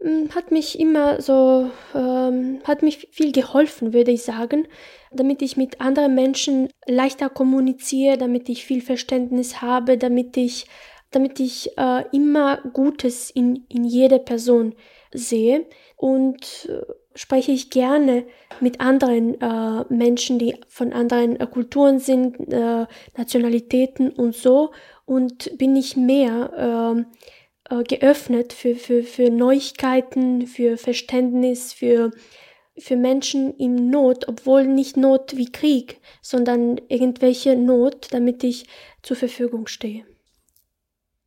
Hm, 0.00 0.34
hat 0.34 0.50
mich 0.50 0.80
immer 0.80 1.20
so, 1.20 1.70
ähm, 1.94 2.60
hat 2.64 2.82
mich 2.82 3.08
viel 3.12 3.32
geholfen, 3.32 3.92
würde 3.92 4.12
ich 4.12 4.22
sagen, 4.22 4.66
damit 5.12 5.42
ich 5.42 5.58
mit 5.58 5.80
anderen 5.80 6.14
Menschen 6.14 6.68
leichter 6.86 7.28
kommuniziere, 7.28 8.16
damit 8.16 8.48
ich 8.48 8.64
viel 8.64 8.80
Verständnis 8.80 9.60
habe, 9.60 9.98
damit 9.98 10.38
ich, 10.38 10.66
damit 11.10 11.40
ich 11.40 11.76
äh, 11.76 12.04
immer 12.12 12.58
Gutes 12.72 13.30
in, 13.30 13.64
in 13.68 13.84
jeder 13.84 14.18
Person 14.18 14.74
sehe 15.12 15.66
und 15.96 16.68
äh, 16.68 16.82
spreche 17.14 17.52
ich 17.52 17.70
gerne 17.70 18.24
mit 18.60 18.80
anderen 18.80 19.40
äh, 19.40 19.84
Menschen, 19.88 20.38
die 20.38 20.56
von 20.68 20.92
anderen 20.92 21.38
äh, 21.40 21.46
Kulturen 21.46 21.98
sind, 21.98 22.52
äh, 22.52 22.86
Nationalitäten 23.16 24.10
und 24.10 24.34
so 24.34 24.70
und 25.06 25.56
bin 25.58 25.74
ich 25.74 25.96
mehr 25.96 27.04
äh, 27.68 27.74
äh, 27.74 27.82
geöffnet 27.84 28.52
für, 28.52 28.76
für, 28.76 29.02
für 29.02 29.30
Neuigkeiten, 29.30 30.46
für 30.46 30.76
Verständnis, 30.76 31.72
für, 31.72 32.12
für 32.78 32.96
Menschen 32.96 33.56
in 33.56 33.90
Not, 33.90 34.28
obwohl 34.28 34.66
nicht 34.66 34.96
Not 34.96 35.36
wie 35.36 35.50
Krieg, 35.50 36.00
sondern 36.22 36.80
irgendwelche 36.88 37.56
Not, 37.56 38.08
damit 38.12 38.44
ich 38.44 38.66
zur 39.02 39.16
Verfügung 39.16 39.66
stehe. 39.66 40.04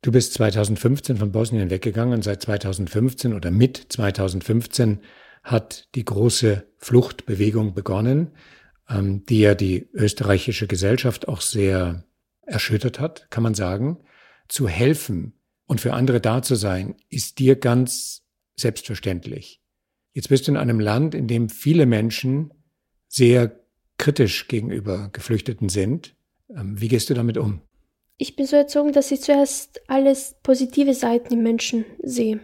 Du 0.04 0.12
bist 0.12 0.34
2015 0.34 1.16
von 1.16 1.32
Bosnien 1.32 1.70
weggegangen 1.70 2.20
seit 2.20 2.42
2015 2.42 3.32
oder 3.32 3.50
mit 3.50 3.86
2015 3.88 5.00
hat 5.42 5.88
die 5.94 6.04
große 6.04 6.66
Fluchtbewegung 6.76 7.72
begonnen, 7.72 8.32
ähm, 8.86 9.24
die 9.24 9.40
ja 9.40 9.54
die 9.54 9.88
österreichische 9.94 10.66
Gesellschaft 10.66 11.26
auch 11.26 11.40
sehr 11.40 12.04
erschüttert 12.42 13.00
hat, 13.00 13.30
kann 13.30 13.42
man 13.42 13.54
sagen, 13.54 13.96
zu 14.46 14.68
helfen 14.68 15.40
und 15.64 15.80
für 15.80 15.94
andere 15.94 16.20
da 16.20 16.42
zu 16.42 16.54
sein, 16.54 16.96
ist 17.08 17.38
dir 17.38 17.56
ganz 17.56 18.26
selbstverständlich. 18.56 19.62
Jetzt 20.12 20.28
bist 20.28 20.46
du 20.46 20.52
in 20.52 20.58
einem 20.58 20.80
Land, 20.80 21.14
in 21.14 21.28
dem 21.28 21.48
viele 21.48 21.86
Menschen 21.86 22.52
sehr 23.08 23.58
kritisch 23.96 24.48
gegenüber 24.48 25.08
Geflüchteten 25.14 25.70
sind. 25.70 26.14
Ähm, 26.54 26.78
wie 26.78 26.88
gehst 26.88 27.08
du 27.08 27.14
damit 27.14 27.38
um? 27.38 27.62
Ich 28.16 28.36
bin 28.36 28.46
so 28.46 28.56
erzogen, 28.56 28.92
dass 28.92 29.10
ich 29.10 29.22
zuerst 29.22 29.82
alles 29.88 30.36
positive 30.42 30.94
Seiten 30.94 31.34
im 31.34 31.42
Menschen 31.42 31.84
sehe. 32.02 32.40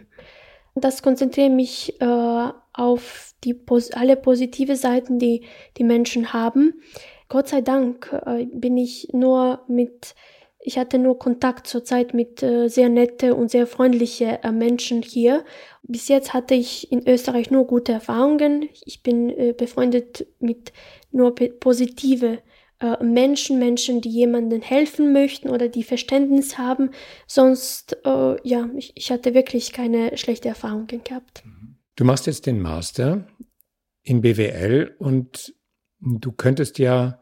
Das 0.75 1.01
konzentriert 1.01 1.51
mich 1.51 1.99
äh, 2.01 2.49
auf 2.73 3.33
die, 3.43 3.59
alle 3.93 4.15
positive 4.15 4.75
Seiten, 4.75 5.19
die 5.19 5.43
die 5.77 5.83
Menschen 5.83 6.33
haben. 6.33 6.81
Gott 7.29 7.47
sei 7.47 7.61
Dank 7.61 8.11
äh, 8.25 8.45
bin 8.45 8.77
ich 8.77 9.09
nur 9.13 9.63
mit, 9.67 10.15
ich 10.59 10.77
hatte 10.77 10.97
nur 10.97 11.17
Kontakt 11.17 11.67
zurzeit 11.67 12.13
mit 12.13 12.43
äh, 12.43 12.67
sehr 12.67 12.89
nette 12.89 13.35
und 13.35 13.49
sehr 13.51 13.67
freundliche 13.67 14.39
äh, 14.43 14.51
Menschen 14.51 15.01
hier. 15.01 15.43
Bis 15.83 16.07
jetzt 16.09 16.33
hatte 16.33 16.53
ich 16.53 16.91
in 16.91 17.07
Österreich 17.07 17.49
nur 17.49 17.65
gute 17.65 17.93
Erfahrungen. 17.93 18.69
Ich 18.85 19.03
bin 19.03 19.29
äh, 19.29 19.53
befreundet 19.57 20.27
mit 20.39 20.73
nur 21.11 21.33
positive 21.35 22.39
äh, 22.81 23.03
Menschen, 23.03 23.59
Menschen, 23.59 24.01
die 24.01 24.09
jemandem 24.09 24.61
helfen 24.61 25.13
möchten 25.13 25.49
oder 25.49 25.69
die 25.69 25.83
Verständnis 25.83 26.57
haben. 26.57 26.89
Sonst, 27.27 27.95
äh, 28.03 28.47
ja, 28.47 28.69
ich, 28.75 28.93
ich 28.95 29.11
hatte 29.11 29.35
wirklich 29.35 29.71
keine 29.71 30.17
schlechte 30.17 30.49
Erfahrungen 30.49 30.87
gehabt. 30.87 31.43
Du 31.95 32.03
machst 32.03 32.25
jetzt 32.25 32.47
den 32.47 32.59
Master 32.59 33.27
in 34.01 34.21
BWL 34.21 34.95
und 34.97 35.53
du 35.99 36.31
könntest 36.31 36.79
ja 36.79 37.19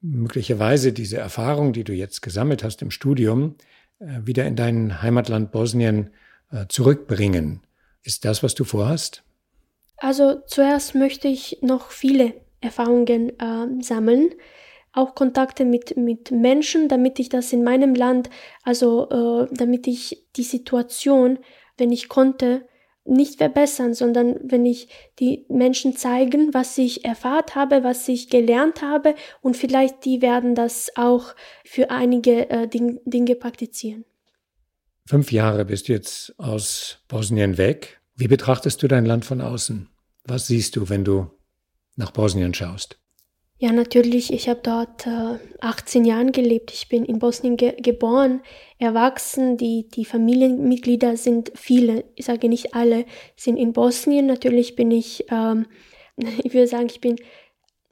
möglicherweise 0.00 0.92
diese 0.92 1.18
Erfahrung, 1.18 1.72
die 1.72 1.84
du 1.84 1.92
jetzt 1.92 2.20
gesammelt 2.20 2.64
hast 2.64 2.82
im 2.82 2.90
Studium, 2.90 3.54
äh, 4.00 4.20
wieder 4.24 4.44
in 4.44 4.56
dein 4.56 5.02
Heimatland 5.02 5.52
Bosnien 5.52 6.10
äh, 6.50 6.66
zurückbringen. 6.68 7.60
Ist 8.02 8.24
das, 8.24 8.42
was 8.42 8.56
du 8.56 8.64
vorhast? 8.64 9.22
Also 9.98 10.40
zuerst 10.46 10.96
möchte 10.96 11.28
ich 11.28 11.58
noch 11.60 11.90
viele 11.90 12.34
Erfahrungen 12.60 13.38
äh, 13.38 13.82
sammeln 13.82 14.30
auch 14.92 15.14
Kontakte 15.14 15.64
mit, 15.64 15.96
mit 15.96 16.30
Menschen, 16.30 16.88
damit 16.88 17.18
ich 17.18 17.28
das 17.28 17.52
in 17.52 17.62
meinem 17.62 17.94
Land, 17.94 18.28
also 18.62 19.08
äh, 19.10 19.54
damit 19.54 19.86
ich 19.86 20.26
die 20.36 20.42
Situation, 20.42 21.38
wenn 21.76 21.92
ich 21.92 22.08
konnte, 22.08 22.66
nicht 23.04 23.38
verbessern, 23.38 23.94
sondern 23.94 24.36
wenn 24.42 24.66
ich 24.66 24.88
die 25.18 25.46
Menschen 25.48 25.96
zeigen, 25.96 26.52
was 26.52 26.76
ich 26.76 27.04
erfahrt 27.04 27.54
habe, 27.54 27.82
was 27.82 28.06
ich 28.08 28.28
gelernt 28.28 28.82
habe 28.82 29.14
und 29.40 29.56
vielleicht 29.56 30.04
die 30.04 30.22
werden 30.22 30.54
das 30.54 30.90
auch 30.96 31.34
für 31.64 31.90
einige 31.90 32.50
äh, 32.50 32.68
Ding, 32.68 33.00
Dinge 33.04 33.34
praktizieren. 33.36 34.04
Fünf 35.06 35.32
Jahre 35.32 35.64
bist 35.64 35.88
du 35.88 35.92
jetzt 35.92 36.34
aus 36.38 36.98
Bosnien 37.08 37.58
weg. 37.58 38.00
Wie 38.16 38.28
betrachtest 38.28 38.82
du 38.82 38.86
dein 38.86 39.06
Land 39.06 39.24
von 39.24 39.40
außen? 39.40 39.88
Was 40.24 40.46
siehst 40.46 40.76
du, 40.76 40.88
wenn 40.88 41.04
du 41.04 41.30
nach 41.96 42.10
Bosnien 42.12 42.54
schaust? 42.54 42.99
Ja, 43.62 43.72
natürlich. 43.72 44.32
Ich 44.32 44.48
habe 44.48 44.60
dort 44.62 45.06
äh, 45.06 45.38
18 45.60 46.06
Jahre 46.06 46.30
gelebt. 46.30 46.72
Ich 46.72 46.88
bin 46.88 47.04
in 47.04 47.18
Bosnien 47.18 47.58
ge 47.58 47.78
geboren, 47.78 48.40
erwachsen. 48.78 49.58
Die, 49.58 49.86
die 49.86 50.06
Familienmitglieder 50.06 51.18
sind 51.18 51.52
viele, 51.54 52.04
ich 52.14 52.24
sage 52.24 52.48
nicht 52.48 52.74
alle, 52.74 53.04
sind 53.36 53.58
in 53.58 53.74
Bosnien. 53.74 54.24
Natürlich 54.24 54.76
bin 54.76 54.90
ich, 54.90 55.26
ähm, 55.30 55.66
ich 56.16 56.54
würde 56.54 56.68
sagen, 56.68 56.86
ich 56.86 57.02
bin 57.02 57.16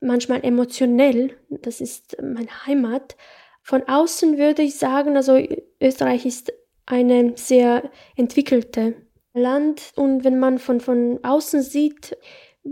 manchmal 0.01 0.43
emotionell. 0.43 1.37
Das 1.51 1.83
ist 1.83 2.17
meine 2.23 2.65
Heimat. 2.65 3.19
Von 3.63 3.83
außen 3.83 4.39
würde 4.39 4.63
ich 4.63 4.77
sagen, 4.77 5.19
also 5.19 5.39
Österreich 5.83 6.25
ist 6.25 6.51
eine 6.87 7.37
sehr 7.37 7.91
entwickelte 8.17 8.95
Land. 9.35 9.93
Und 9.97 10.25
wenn 10.25 10.39
man 10.39 10.59
von, 10.59 10.81
von 10.81 11.23
außen 11.23 11.61
sieht, 11.61 12.17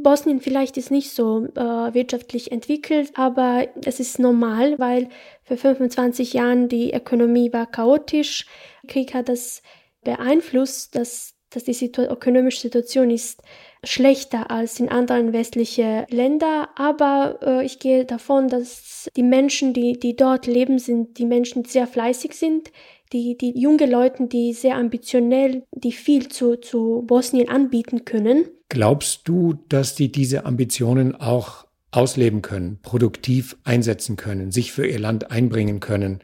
Bosnien 0.02 0.40
vielleicht 0.40 0.76
ist 0.76 0.90
nicht 0.90 1.11
so 1.11 1.46
äh, 1.54 1.94
wirtschaftlich 1.94 2.52
entwickelt, 2.52 3.12
aber 3.14 3.66
es 3.85 4.00
ist 4.00 4.18
normal, 4.18 4.78
weil 4.78 5.09
für 5.44 5.56
25 5.56 6.32
Jahren 6.32 6.68
die 6.68 6.92
Ökonomie 6.92 7.52
war 7.52 7.66
chaotisch. 7.66 8.46
Krieg 8.87 9.14
hat 9.14 9.28
das 9.28 9.62
beeinflusst, 10.02 10.94
dass, 10.94 11.35
dass 11.50 11.64
die 11.64 11.72
Situ 11.72 12.02
ökonomische 12.02 12.61
Situation 12.61 13.11
ist 13.11 13.42
schlechter 13.85 14.50
als 14.50 14.80
in 14.80 14.88
anderen 14.88 15.32
westlichen 15.32 16.06
Ländern. 16.11 16.66
Aber 16.76 17.38
äh, 17.42 17.64
ich 17.64 17.78
gehe 17.78 18.04
davon, 18.04 18.48
dass 18.48 19.09
die 19.16 19.22
Menschen, 19.22 19.72
die, 19.72 19.98
die 19.98 20.16
dort 20.16 20.46
leben, 20.46 20.78
sind 20.78 21.18
die 21.18 21.26
Menschen, 21.26 21.62
die 21.62 21.70
sehr 21.70 21.87
fleißig 21.87 22.35
sind, 22.35 22.70
die, 23.12 23.37
die 23.37 23.59
junge 23.59 23.87
Leute, 23.87 24.26
die 24.26 24.52
sehr 24.52 24.76
ambitionell, 24.76 25.64
die 25.72 25.92
viel 25.92 26.28
zu, 26.28 26.56
zu 26.56 27.04
Bosnien 27.06 27.48
anbieten 27.48 28.04
können. 28.04 28.48
Glaubst 28.68 29.29
du, 29.29 29.55
dass 29.68 29.94
die 29.94 30.11
diese 30.11 30.44
Ambitionen 30.44 31.14
auch 31.14 31.66
ausleben 31.92 32.42
können, 32.42 32.81
produktiv 32.83 33.57
einsetzen 33.64 34.16
können, 34.16 34.50
sich 34.50 34.72
für 34.72 34.87
ihr 34.87 34.98
Land 34.98 35.31
einbringen 35.31 35.81
können? 35.81 36.20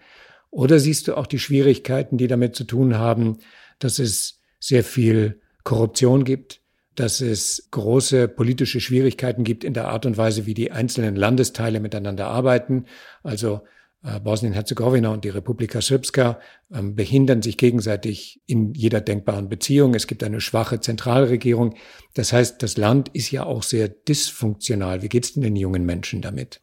Oder 0.50 0.81
siehst 0.81 1.09
du 1.09 1.16
auch 1.16 1.26
die 1.26 1.38
Schwierigkeiten, 1.38 2.18
die 2.18 2.26
damit 2.26 2.57
zu 2.57 2.64
tun 2.64 2.98
haben, 2.98 3.38
dass 3.78 3.98
es 3.98 4.40
sehr 4.59 4.85
viel 4.85 5.40
Korruption 5.64 6.24
gibt, 6.24 6.61
dass 6.94 7.20
es 7.20 7.68
große 7.70 8.28
politische 8.28 8.81
Schwierigkeiten 8.81 9.44
gibt 9.44 9.64
in 9.64 9.72
der 9.72 9.88
Art 9.88 10.05
und 10.05 10.16
Weise, 10.16 10.44
wie 10.44 10.55
die 10.55 10.72
einzelnen 10.72 11.16
Landesteile 11.16 11.81
miteinander 11.81 12.26
arbeiten? 12.26 12.85
Also 13.22 13.62
Bosnien-Herzegowina 14.02 15.10
und 15.10 15.24
die 15.24 15.28
Republika 15.28 15.80
Srpska 15.80 16.40
ähm, 16.74 16.96
behindern 16.96 17.40
sich 17.40 17.56
gegenseitig 17.56 18.42
in 18.46 18.74
jeder 18.74 19.00
denkbaren 19.00 19.48
Beziehung. 19.48 19.94
Es 19.94 20.06
gibt 20.06 20.24
eine 20.24 20.40
schwache 20.40 20.80
Zentralregierung. 20.80 21.76
Das 22.14 22.32
heißt, 22.32 22.62
das 22.62 22.76
Land 22.76 23.10
ist 23.12 23.30
ja 23.30 23.44
auch 23.44 23.62
sehr 23.62 23.88
dysfunktional. 23.88 25.02
Wie 25.02 25.08
geht's 25.08 25.34
denn 25.34 25.42
den 25.44 25.56
jungen 25.56 25.86
Menschen 25.86 26.20
damit? 26.20 26.60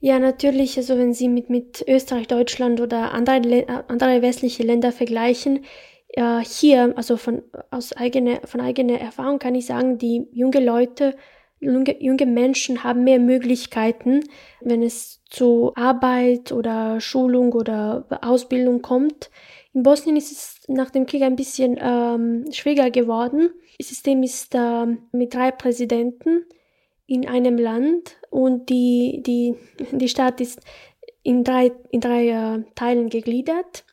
Ja, 0.00 0.18
natürlich. 0.18 0.76
Also 0.76 0.98
wenn 0.98 1.14
Sie 1.14 1.28
mit, 1.28 1.50
mit 1.50 1.84
Österreich, 1.86 2.26
Deutschland 2.26 2.80
oder 2.80 3.12
andere, 3.12 3.84
andere 3.88 4.22
westliche 4.22 4.62
Länder 4.62 4.92
vergleichen, 4.92 5.64
äh, 6.08 6.40
hier, 6.40 6.92
also 6.96 7.16
von, 7.16 7.42
aus 7.70 7.92
eigener, 7.92 8.40
von 8.44 8.60
eigener 8.60 9.00
Erfahrung 9.00 9.38
kann 9.38 9.54
ich 9.54 9.66
sagen, 9.66 9.98
die 9.98 10.26
junge 10.32 10.64
Leute 10.64 11.14
junge, 11.60 12.02
junge 12.02 12.26
Menschen 12.26 12.84
haben 12.84 13.04
mehr 13.04 13.18
Möglichkeiten, 13.18 14.20
wenn 14.60 14.82
es 14.82 15.22
zu 15.28 15.72
Arbeit 15.74 16.52
oder 16.52 17.00
Schulung 17.00 17.52
oder 17.52 18.06
Ausbildung 18.22 18.82
kommt. 18.82 19.30
In 19.72 19.82
Bosnien 19.82 20.16
ist 20.16 20.32
es 20.32 20.60
nach 20.68 20.90
dem 20.90 21.06
Krieg 21.06 21.22
ein 21.22 21.36
bisschen 21.36 21.78
ähm, 21.80 22.44
schwieriger 22.52 22.90
geworden. 22.90 23.50
Das 23.78 23.88
System 23.88 24.22
ist 24.22 24.54
äh, 24.54 24.86
mit 25.12 25.34
drei 25.34 25.50
Präsidenten 25.50 26.44
in 27.06 27.28
einem 27.28 27.58
Land 27.58 28.16
und 28.30 28.68
die, 28.68 29.22
die, 29.24 29.54
die 29.92 30.08
Stadt 30.08 30.40
ist 30.40 30.60
in 31.22 31.44
drei, 31.44 31.72
in 31.90 32.00
drei 32.00 32.28
äh, 32.28 32.64
Teilen 32.74 33.08
gegliedert. 33.08 33.84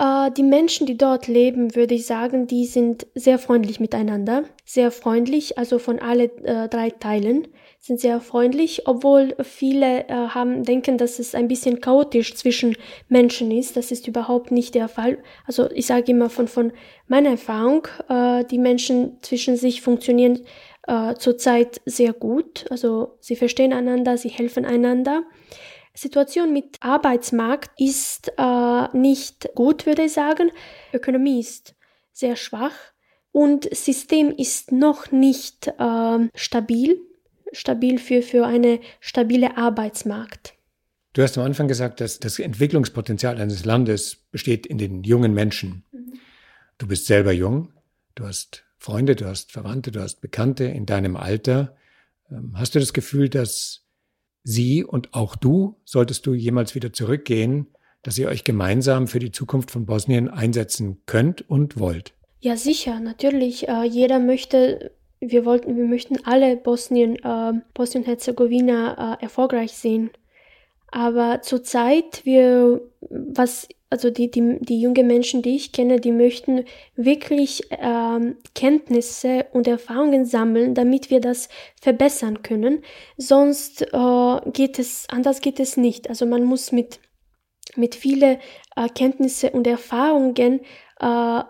Äh, 0.00 0.30
die 0.30 0.42
Menschen, 0.42 0.86
die 0.86 0.96
dort 0.96 1.28
leben, 1.28 1.76
würde 1.76 1.94
ich 1.94 2.06
sagen, 2.06 2.46
die 2.46 2.64
sind 2.64 3.06
sehr 3.14 3.38
freundlich 3.38 3.80
miteinander. 3.80 4.44
Sehr 4.64 4.90
freundlich, 4.90 5.58
also 5.58 5.78
von 5.78 5.98
alle 5.98 6.24
äh, 6.42 6.68
drei 6.68 6.90
Teilen 6.90 7.48
sind 7.80 8.00
sehr 8.00 8.20
freundlich, 8.20 8.86
obwohl 8.86 9.34
viele 9.42 10.08
äh, 10.08 10.12
haben, 10.12 10.64
denken, 10.64 10.96
dass 10.96 11.18
es 11.18 11.34
ein 11.34 11.48
bisschen 11.48 11.80
chaotisch 11.80 12.34
zwischen 12.34 12.76
Menschen 13.08 13.50
ist. 13.50 13.76
Das 13.76 13.90
ist 13.90 14.08
überhaupt 14.08 14.50
nicht 14.50 14.74
der 14.74 14.88
Fall. 14.88 15.18
Also 15.46 15.70
ich 15.70 15.86
sage 15.86 16.12
immer 16.12 16.30
von, 16.30 16.48
von 16.48 16.72
meiner 17.06 17.30
Erfahrung, 17.30 17.86
äh, 18.08 18.44
die 18.44 18.58
Menschen 18.58 19.18
zwischen 19.20 19.56
sich 19.56 19.82
funktionieren 19.82 20.40
äh, 20.86 21.14
zurzeit 21.14 21.80
sehr 21.84 22.14
gut. 22.14 22.64
Also 22.70 23.16
sie 23.20 23.36
verstehen 23.36 23.74
einander, 23.74 24.16
sie 24.16 24.30
helfen 24.30 24.64
einander. 24.64 25.24
Situation 26.00 26.52
mit 26.54 26.78
Arbeitsmarkt 26.80 27.78
ist 27.78 28.32
äh, 28.38 28.96
nicht 28.96 29.50
gut, 29.54 29.84
würde 29.84 30.04
ich 30.04 30.14
sagen. 30.14 30.50
Ökonomie 30.94 31.40
ist 31.40 31.74
sehr 32.10 32.36
schwach 32.36 32.72
und 33.32 33.68
System 33.74 34.30
ist 34.30 34.72
noch 34.72 35.12
nicht 35.12 35.66
äh, 35.66 36.28
stabil, 36.34 36.96
stabil 37.52 37.98
für, 37.98 38.22
für 38.22 38.46
eine 38.46 38.80
stabile 39.00 39.58
Arbeitsmarkt. 39.58 40.54
Du 41.12 41.22
hast 41.22 41.36
am 41.36 41.44
Anfang 41.44 41.68
gesagt, 41.68 42.00
dass 42.00 42.18
das 42.18 42.38
Entwicklungspotenzial 42.38 43.38
eines 43.38 43.66
Landes 43.66 44.24
besteht 44.30 44.66
in 44.66 44.78
den 44.78 45.02
jungen 45.02 45.34
Menschen. 45.34 45.84
Mhm. 45.92 46.14
Du 46.78 46.86
bist 46.86 47.04
selber 47.06 47.32
jung, 47.32 47.74
du 48.14 48.24
hast 48.24 48.64
Freunde, 48.78 49.16
du 49.16 49.26
hast 49.26 49.52
Verwandte, 49.52 49.90
du 49.90 50.00
hast 50.00 50.22
Bekannte 50.22 50.64
in 50.64 50.86
deinem 50.86 51.16
Alter. 51.16 51.76
Ähm, 52.30 52.52
hast 52.54 52.74
du 52.74 52.80
das 52.80 52.94
Gefühl, 52.94 53.28
dass 53.28 53.82
Sie 54.42 54.84
und 54.84 55.14
auch 55.14 55.36
du, 55.36 55.76
solltest 55.84 56.26
du 56.26 56.34
jemals 56.34 56.74
wieder 56.74 56.92
zurückgehen, 56.92 57.66
dass 58.02 58.18
ihr 58.18 58.28
euch 58.28 58.44
gemeinsam 58.44 59.06
für 59.06 59.18
die 59.18 59.32
Zukunft 59.32 59.70
von 59.70 59.86
Bosnien 59.86 60.28
einsetzen 60.28 61.02
könnt 61.06 61.48
und 61.48 61.78
wollt? 61.78 62.14
Ja, 62.40 62.56
sicher, 62.56 63.00
natürlich. 63.00 63.68
Äh, 63.68 63.84
jeder 63.84 64.18
möchte, 64.18 64.92
wir 65.20 65.44
wollten, 65.44 65.76
wir 65.76 65.84
möchten 65.84 66.24
alle 66.24 66.56
Bosnien, 66.56 67.16
äh, 67.16 67.52
Bosnien-Herzegowina 67.74 69.18
äh, 69.18 69.22
erfolgreich 69.22 69.72
sehen. 69.72 70.10
Aber 70.90 71.42
zurzeit, 71.42 72.24
wir, 72.24 72.80
was 73.00 73.68
also 73.90 74.08
die, 74.08 74.30
die, 74.30 74.58
die 74.60 74.80
jungen 74.80 75.08
Menschen, 75.08 75.42
die 75.42 75.56
ich 75.56 75.72
kenne, 75.72 75.98
die 75.98 76.12
möchten 76.12 76.64
wirklich 76.94 77.64
ähm, 77.70 78.36
Kenntnisse 78.54 79.46
und 79.52 79.66
Erfahrungen 79.66 80.24
sammeln, 80.24 80.74
damit 80.74 81.10
wir 81.10 81.20
das 81.20 81.48
verbessern 81.80 82.42
können. 82.42 82.82
Sonst 83.16 83.82
äh, 83.82 84.50
geht 84.52 84.78
es, 84.78 85.06
anders 85.10 85.40
geht 85.40 85.58
es 85.58 85.76
nicht. 85.76 86.08
Also 86.08 86.24
man 86.24 86.44
muss 86.44 86.70
mit, 86.70 87.00
mit 87.74 87.96
viele 87.96 88.38
äh, 88.76 88.88
Kenntnisse 88.88 89.50
und 89.50 89.66
Erfahrungen 89.66 90.60
äh, 91.00 91.42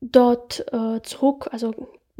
dort 0.00 0.66
äh, 0.72 1.00
zurück, 1.02 1.48
also 1.52 1.72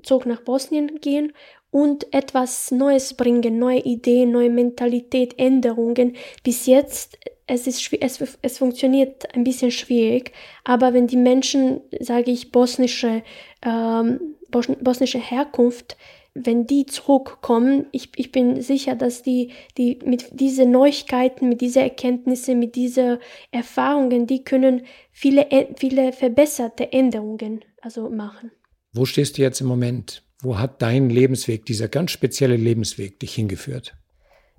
zurück 0.05 0.27
nach 0.27 0.43
Bosnien 0.43 1.01
gehen 1.01 1.33
und 1.73 2.15
etwas 2.15 2.71
Neues 2.71 3.15
bringen, 3.15 3.59
neue 3.59 3.81
Ideen, 3.81 4.31
neue 4.31 4.51
Mentalität, 4.51 5.37
Änderungen. 5.39 6.15
Bis 6.45 6.67
jetzt 6.67 7.19
es 7.47 7.67
ist 7.67 7.93
es, 8.01 8.39
es 8.41 8.59
funktioniert 8.59 9.35
ein 9.35 9.45
bisschen 9.45 9.71
schwierig, 9.71 10.33
aber 10.65 10.95
wenn 10.95 11.07
die 11.07 11.17
Menschen, 11.17 11.81
sage 12.01 12.31
ich, 12.31 12.53
bosnische, 12.53 13.23
ähm, 13.63 14.21
bosnische 14.51 15.19
Herkunft, 15.19 15.97
wenn 16.35 16.67
die 16.67 16.87
zurückkommen, 16.87 17.87
ich, 17.93 18.11
ich 18.17 18.33
bin 18.33 18.61
sicher, 18.61 18.97
dass 18.97 19.23
die, 19.23 19.53
die 19.79 20.01
mit 20.05 20.41
diesen 20.41 20.73
Neuigkeiten, 20.73 21.49
mit 21.49 21.61
diesen 21.61 21.83
Erkenntnissen, 21.83 22.59
mit 22.59 22.75
diesen 22.75 23.19
Erfahrungen, 23.53 24.27
die 24.27 24.43
können 24.43 24.83
viele, 25.13 25.47
viele 25.77 26.13
verbesserte 26.13 26.93
Änderungen 26.93 27.65
also 27.81 28.11
machen. 28.11 28.51
Wo 28.93 29.05
stehst 29.05 29.39
du 29.39 29.43
jetzt 29.43 29.61
im 29.61 29.69
Moment? 29.69 30.25
Wo 30.43 30.59
hat 30.59 30.83
dein 30.83 31.09
Lebensweg, 31.09 31.67
dieser 31.67 31.89
ganz 31.89 32.11
spezielle 32.11 32.57
Lebensweg 32.57 33.21
dich 33.21 33.35
hingeführt? 33.35 33.95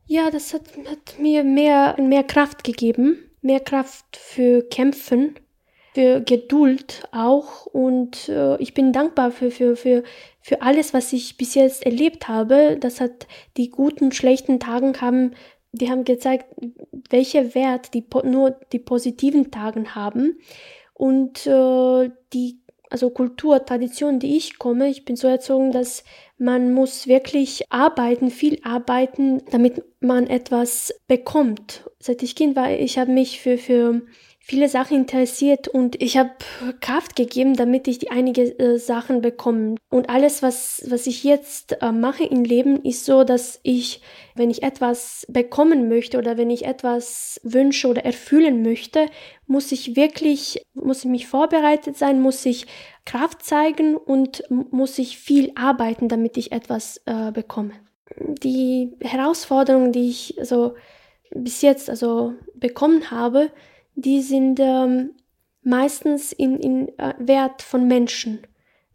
Ja, 0.08 0.30
das 0.30 0.54
hat, 0.54 0.63
hat 0.88 1.20
mir 1.20 1.44
mehr, 1.44 1.96
mehr 2.00 2.24
Kraft 2.24 2.63
gegeben, 2.63 3.18
mehr 3.41 3.60
Kraft 3.60 4.18
für 4.18 4.62
Kämpfen, 4.62 5.36
für 5.96 6.22
Geduld 6.22 7.08
auch 7.12 7.65
und 7.65 8.30
äh, 8.30 8.58
ich 8.62 8.74
bin 8.74 8.91
dankbar 8.91 9.32
für, 9.32 9.50
für, 9.50 9.76
für, 9.76 10.04
für 10.41 10.62
alles, 10.62 10.94
was 10.94 11.12
ich 11.13 11.38
bis 11.38 11.56
jetzt 11.56 11.86
erlebt 11.86 12.28
habe. 12.28 12.78
Das 12.80 13.02
hat 13.02 13.28
die 13.58 13.70
guten, 13.72 14.12
schlechten 14.12 14.60
Tagen 14.60 15.00
haben, 15.02 15.34
die 15.72 15.89
haben 15.89 16.04
gezeigt, 16.04 16.46
welche 17.10 17.56
Wert 17.56 17.94
die 17.94 18.06
nur 18.26 18.52
die 18.72 18.80
positiven 18.80 19.52
Tagen 19.52 19.96
haben 19.96 20.38
und 20.94 21.48
äh, 21.48 22.12
die 22.34 22.60
also 22.95 23.10
Kultur, 23.10 23.65
Tradition, 23.65 24.19
die 24.19 24.38
ich 24.38 24.58
komme, 24.58 24.88
ich 24.88 25.03
bin 25.03 25.17
so 25.17 25.27
erzogen, 25.27 25.73
dass 25.73 26.05
man 26.38 26.71
muss 26.71 27.08
wirklich 27.08 27.69
arbeiten, 27.69 28.31
viel 28.31 28.58
arbeiten, 28.63 29.43
damit 29.51 29.84
man 29.99 30.27
etwas 30.27 30.93
bekommt. 31.05 31.89
Seit 31.99 32.23
ich 32.23 32.38
Kind 32.38 32.55
war, 32.55 32.71
ich 32.71 32.97
habe 32.97 33.12
mich 33.12 33.41
für, 33.41 33.58
für 33.58 34.03
viele 34.47 34.69
Sachen 34.69 34.97
interessiert 34.97 35.67
und 35.67 35.99
ich 35.99 36.17
habe 36.17 36.29
Kraft 36.79 37.15
gegeben, 37.15 37.55
damit 37.55 37.88
ich 37.88 37.97
die 37.97 38.12
einige 38.12 38.43
äh, 38.60 38.77
Sachen 38.77 39.21
bekomme. 39.21 39.77
Und 39.89 40.08
alles, 40.08 40.43
was, 40.43 40.86
was 40.88 41.08
ich 41.08 41.23
jetzt 41.23 41.81
äh, 41.81 41.91
mache 41.91 42.25
im 42.25 42.43
Leben, 42.43 42.84
ist 42.84 43.05
so, 43.05 43.23
dass 43.23 43.60
ich, 43.63 44.01
wenn 44.36 44.51
ich 44.51 44.62
etwas 44.62 45.25
bekommen 45.29 45.89
möchte 45.89 46.19
oder 46.19 46.38
wenn 46.38 46.51
ich 46.51 46.65
etwas 46.65 47.41
wünsche 47.43 47.88
oder 47.88 48.05
erfüllen 48.05 48.62
möchte, 48.62 49.08
muss 49.47 49.71
ich 49.71 49.95
wirklich, 49.95 50.62
muss 50.75 50.99
ich 50.99 51.10
mich 51.10 51.25
vorbereitet 51.25 51.97
sein, 51.97 52.21
muss 52.21 52.45
ich 52.45 52.67
Kraft 53.03 53.43
zeigen 53.43 53.95
und 53.97 54.43
muss 54.49 54.99
ich 54.99 55.17
viel 55.17 55.53
arbeiten, 55.55 56.08
damit 56.08 56.38
ich 56.38 56.51
etwas 56.51 57.01
äh, 57.08 57.31
bekomme. 57.31 57.71
Die 58.43 58.95
Herausforderungen, 59.01 59.91
die 59.91 60.08
ich 60.08 60.38
so 60.43 60.75
bis 61.31 61.63
jetzt 61.63 61.89
also 61.89 62.36
bekommen 62.53 63.10
habe, 63.10 63.49
die 63.95 64.21
sind 64.21 64.60
ähm, 64.60 65.12
meistens 65.62 66.31
in, 66.31 66.58
in 66.60 66.99
äh, 66.99 67.13
Wert 67.17 67.62
von 67.62 67.88
Menschen. 67.88 68.45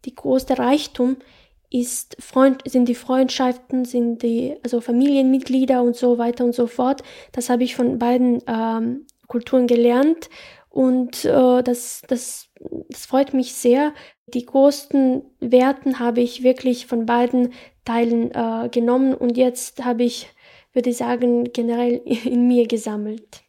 Die 0.05 0.15
größte 0.15 0.57
Reichtum 0.57 1.17
ist 1.69 2.17
Freund, 2.19 2.63
sind 2.65 2.87
die 2.87 2.95
Freundschaften, 2.95 3.85
sind 3.85 4.23
die 4.23 4.57
also 4.63 4.81
Familienmitglieder 4.81 5.81
und 5.81 5.95
so 5.95 6.17
weiter 6.17 6.43
und 6.43 6.53
so 6.53 6.67
fort. 6.67 7.01
Das 7.31 7.49
habe 7.49 7.63
ich 7.63 7.75
von 7.75 7.97
beiden 7.97 8.41
ähm, 8.47 9.05
Kulturen 9.27 9.67
gelernt 9.67 10.29
und 10.69 11.25
äh, 11.25 11.63
das, 11.63 12.01
das, 12.07 12.49
das 12.89 13.05
freut 13.05 13.33
mich 13.33 13.53
sehr. 13.53 13.93
Die 14.27 14.45
größten 14.45 15.23
Werten 15.39 15.99
habe 15.99 16.21
ich 16.21 16.43
wirklich 16.43 16.87
von 16.87 17.05
beiden 17.05 17.53
Teilen 17.85 18.31
äh, 18.31 18.69
genommen 18.69 19.13
und 19.13 19.37
jetzt 19.37 19.83
habe 19.83 20.03
ich, 20.03 20.27
würde 20.73 20.89
ich 20.89 20.97
sagen, 20.97 21.51
generell 21.51 21.95
in 22.25 22.47
mir 22.47 22.67
gesammelt. 22.67 23.43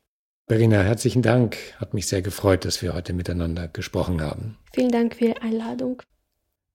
Verena, 0.49 0.83
herzlichen 0.83 1.23
Dank. 1.23 1.57
Hat 1.79 1.95
mich 1.95 2.07
sehr 2.07 2.23
gefreut, 2.23 2.65
dass 2.65 2.83
wir 2.83 2.95
heute 2.95 3.13
miteinander 3.13 3.69
gesprochen 3.69 4.21
haben. 4.21 4.59
Vielen 4.75 4.91
Dank 4.91 5.15
für 5.15 5.27
die 5.27 5.37
Einladung. 5.37 6.03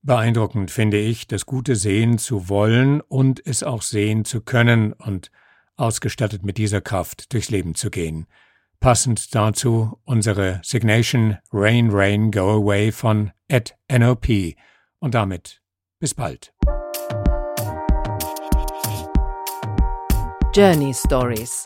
Beeindruckend 0.01 0.71
finde 0.71 0.97
ich, 0.97 1.27
das 1.27 1.45
Gute 1.45 1.75
sehen 1.75 2.17
zu 2.17 2.49
wollen 2.49 3.01
und 3.01 3.45
es 3.45 3.63
auch 3.63 3.81
sehen 3.81 4.25
zu 4.25 4.41
können 4.41 4.93
und 4.93 5.31
ausgestattet 5.75 6.43
mit 6.43 6.57
dieser 6.57 6.81
Kraft 6.81 7.33
durchs 7.33 7.49
Leben 7.49 7.75
zu 7.75 7.89
gehen. 7.89 8.25
Passend 8.79 9.33
dazu 9.35 9.99
unsere 10.05 10.61
Signation 10.63 11.37
Rain 11.51 11.89
Rain 11.91 12.31
Go 12.31 12.61
Away 12.61 12.91
von 12.91 13.31
Ed 13.47 13.75
NOP. 13.91 14.55
Und 14.99 15.13
damit 15.13 15.61
bis 15.99 16.13
bald. 16.13 16.53
Journey 20.55 20.93
Stories 20.93 21.65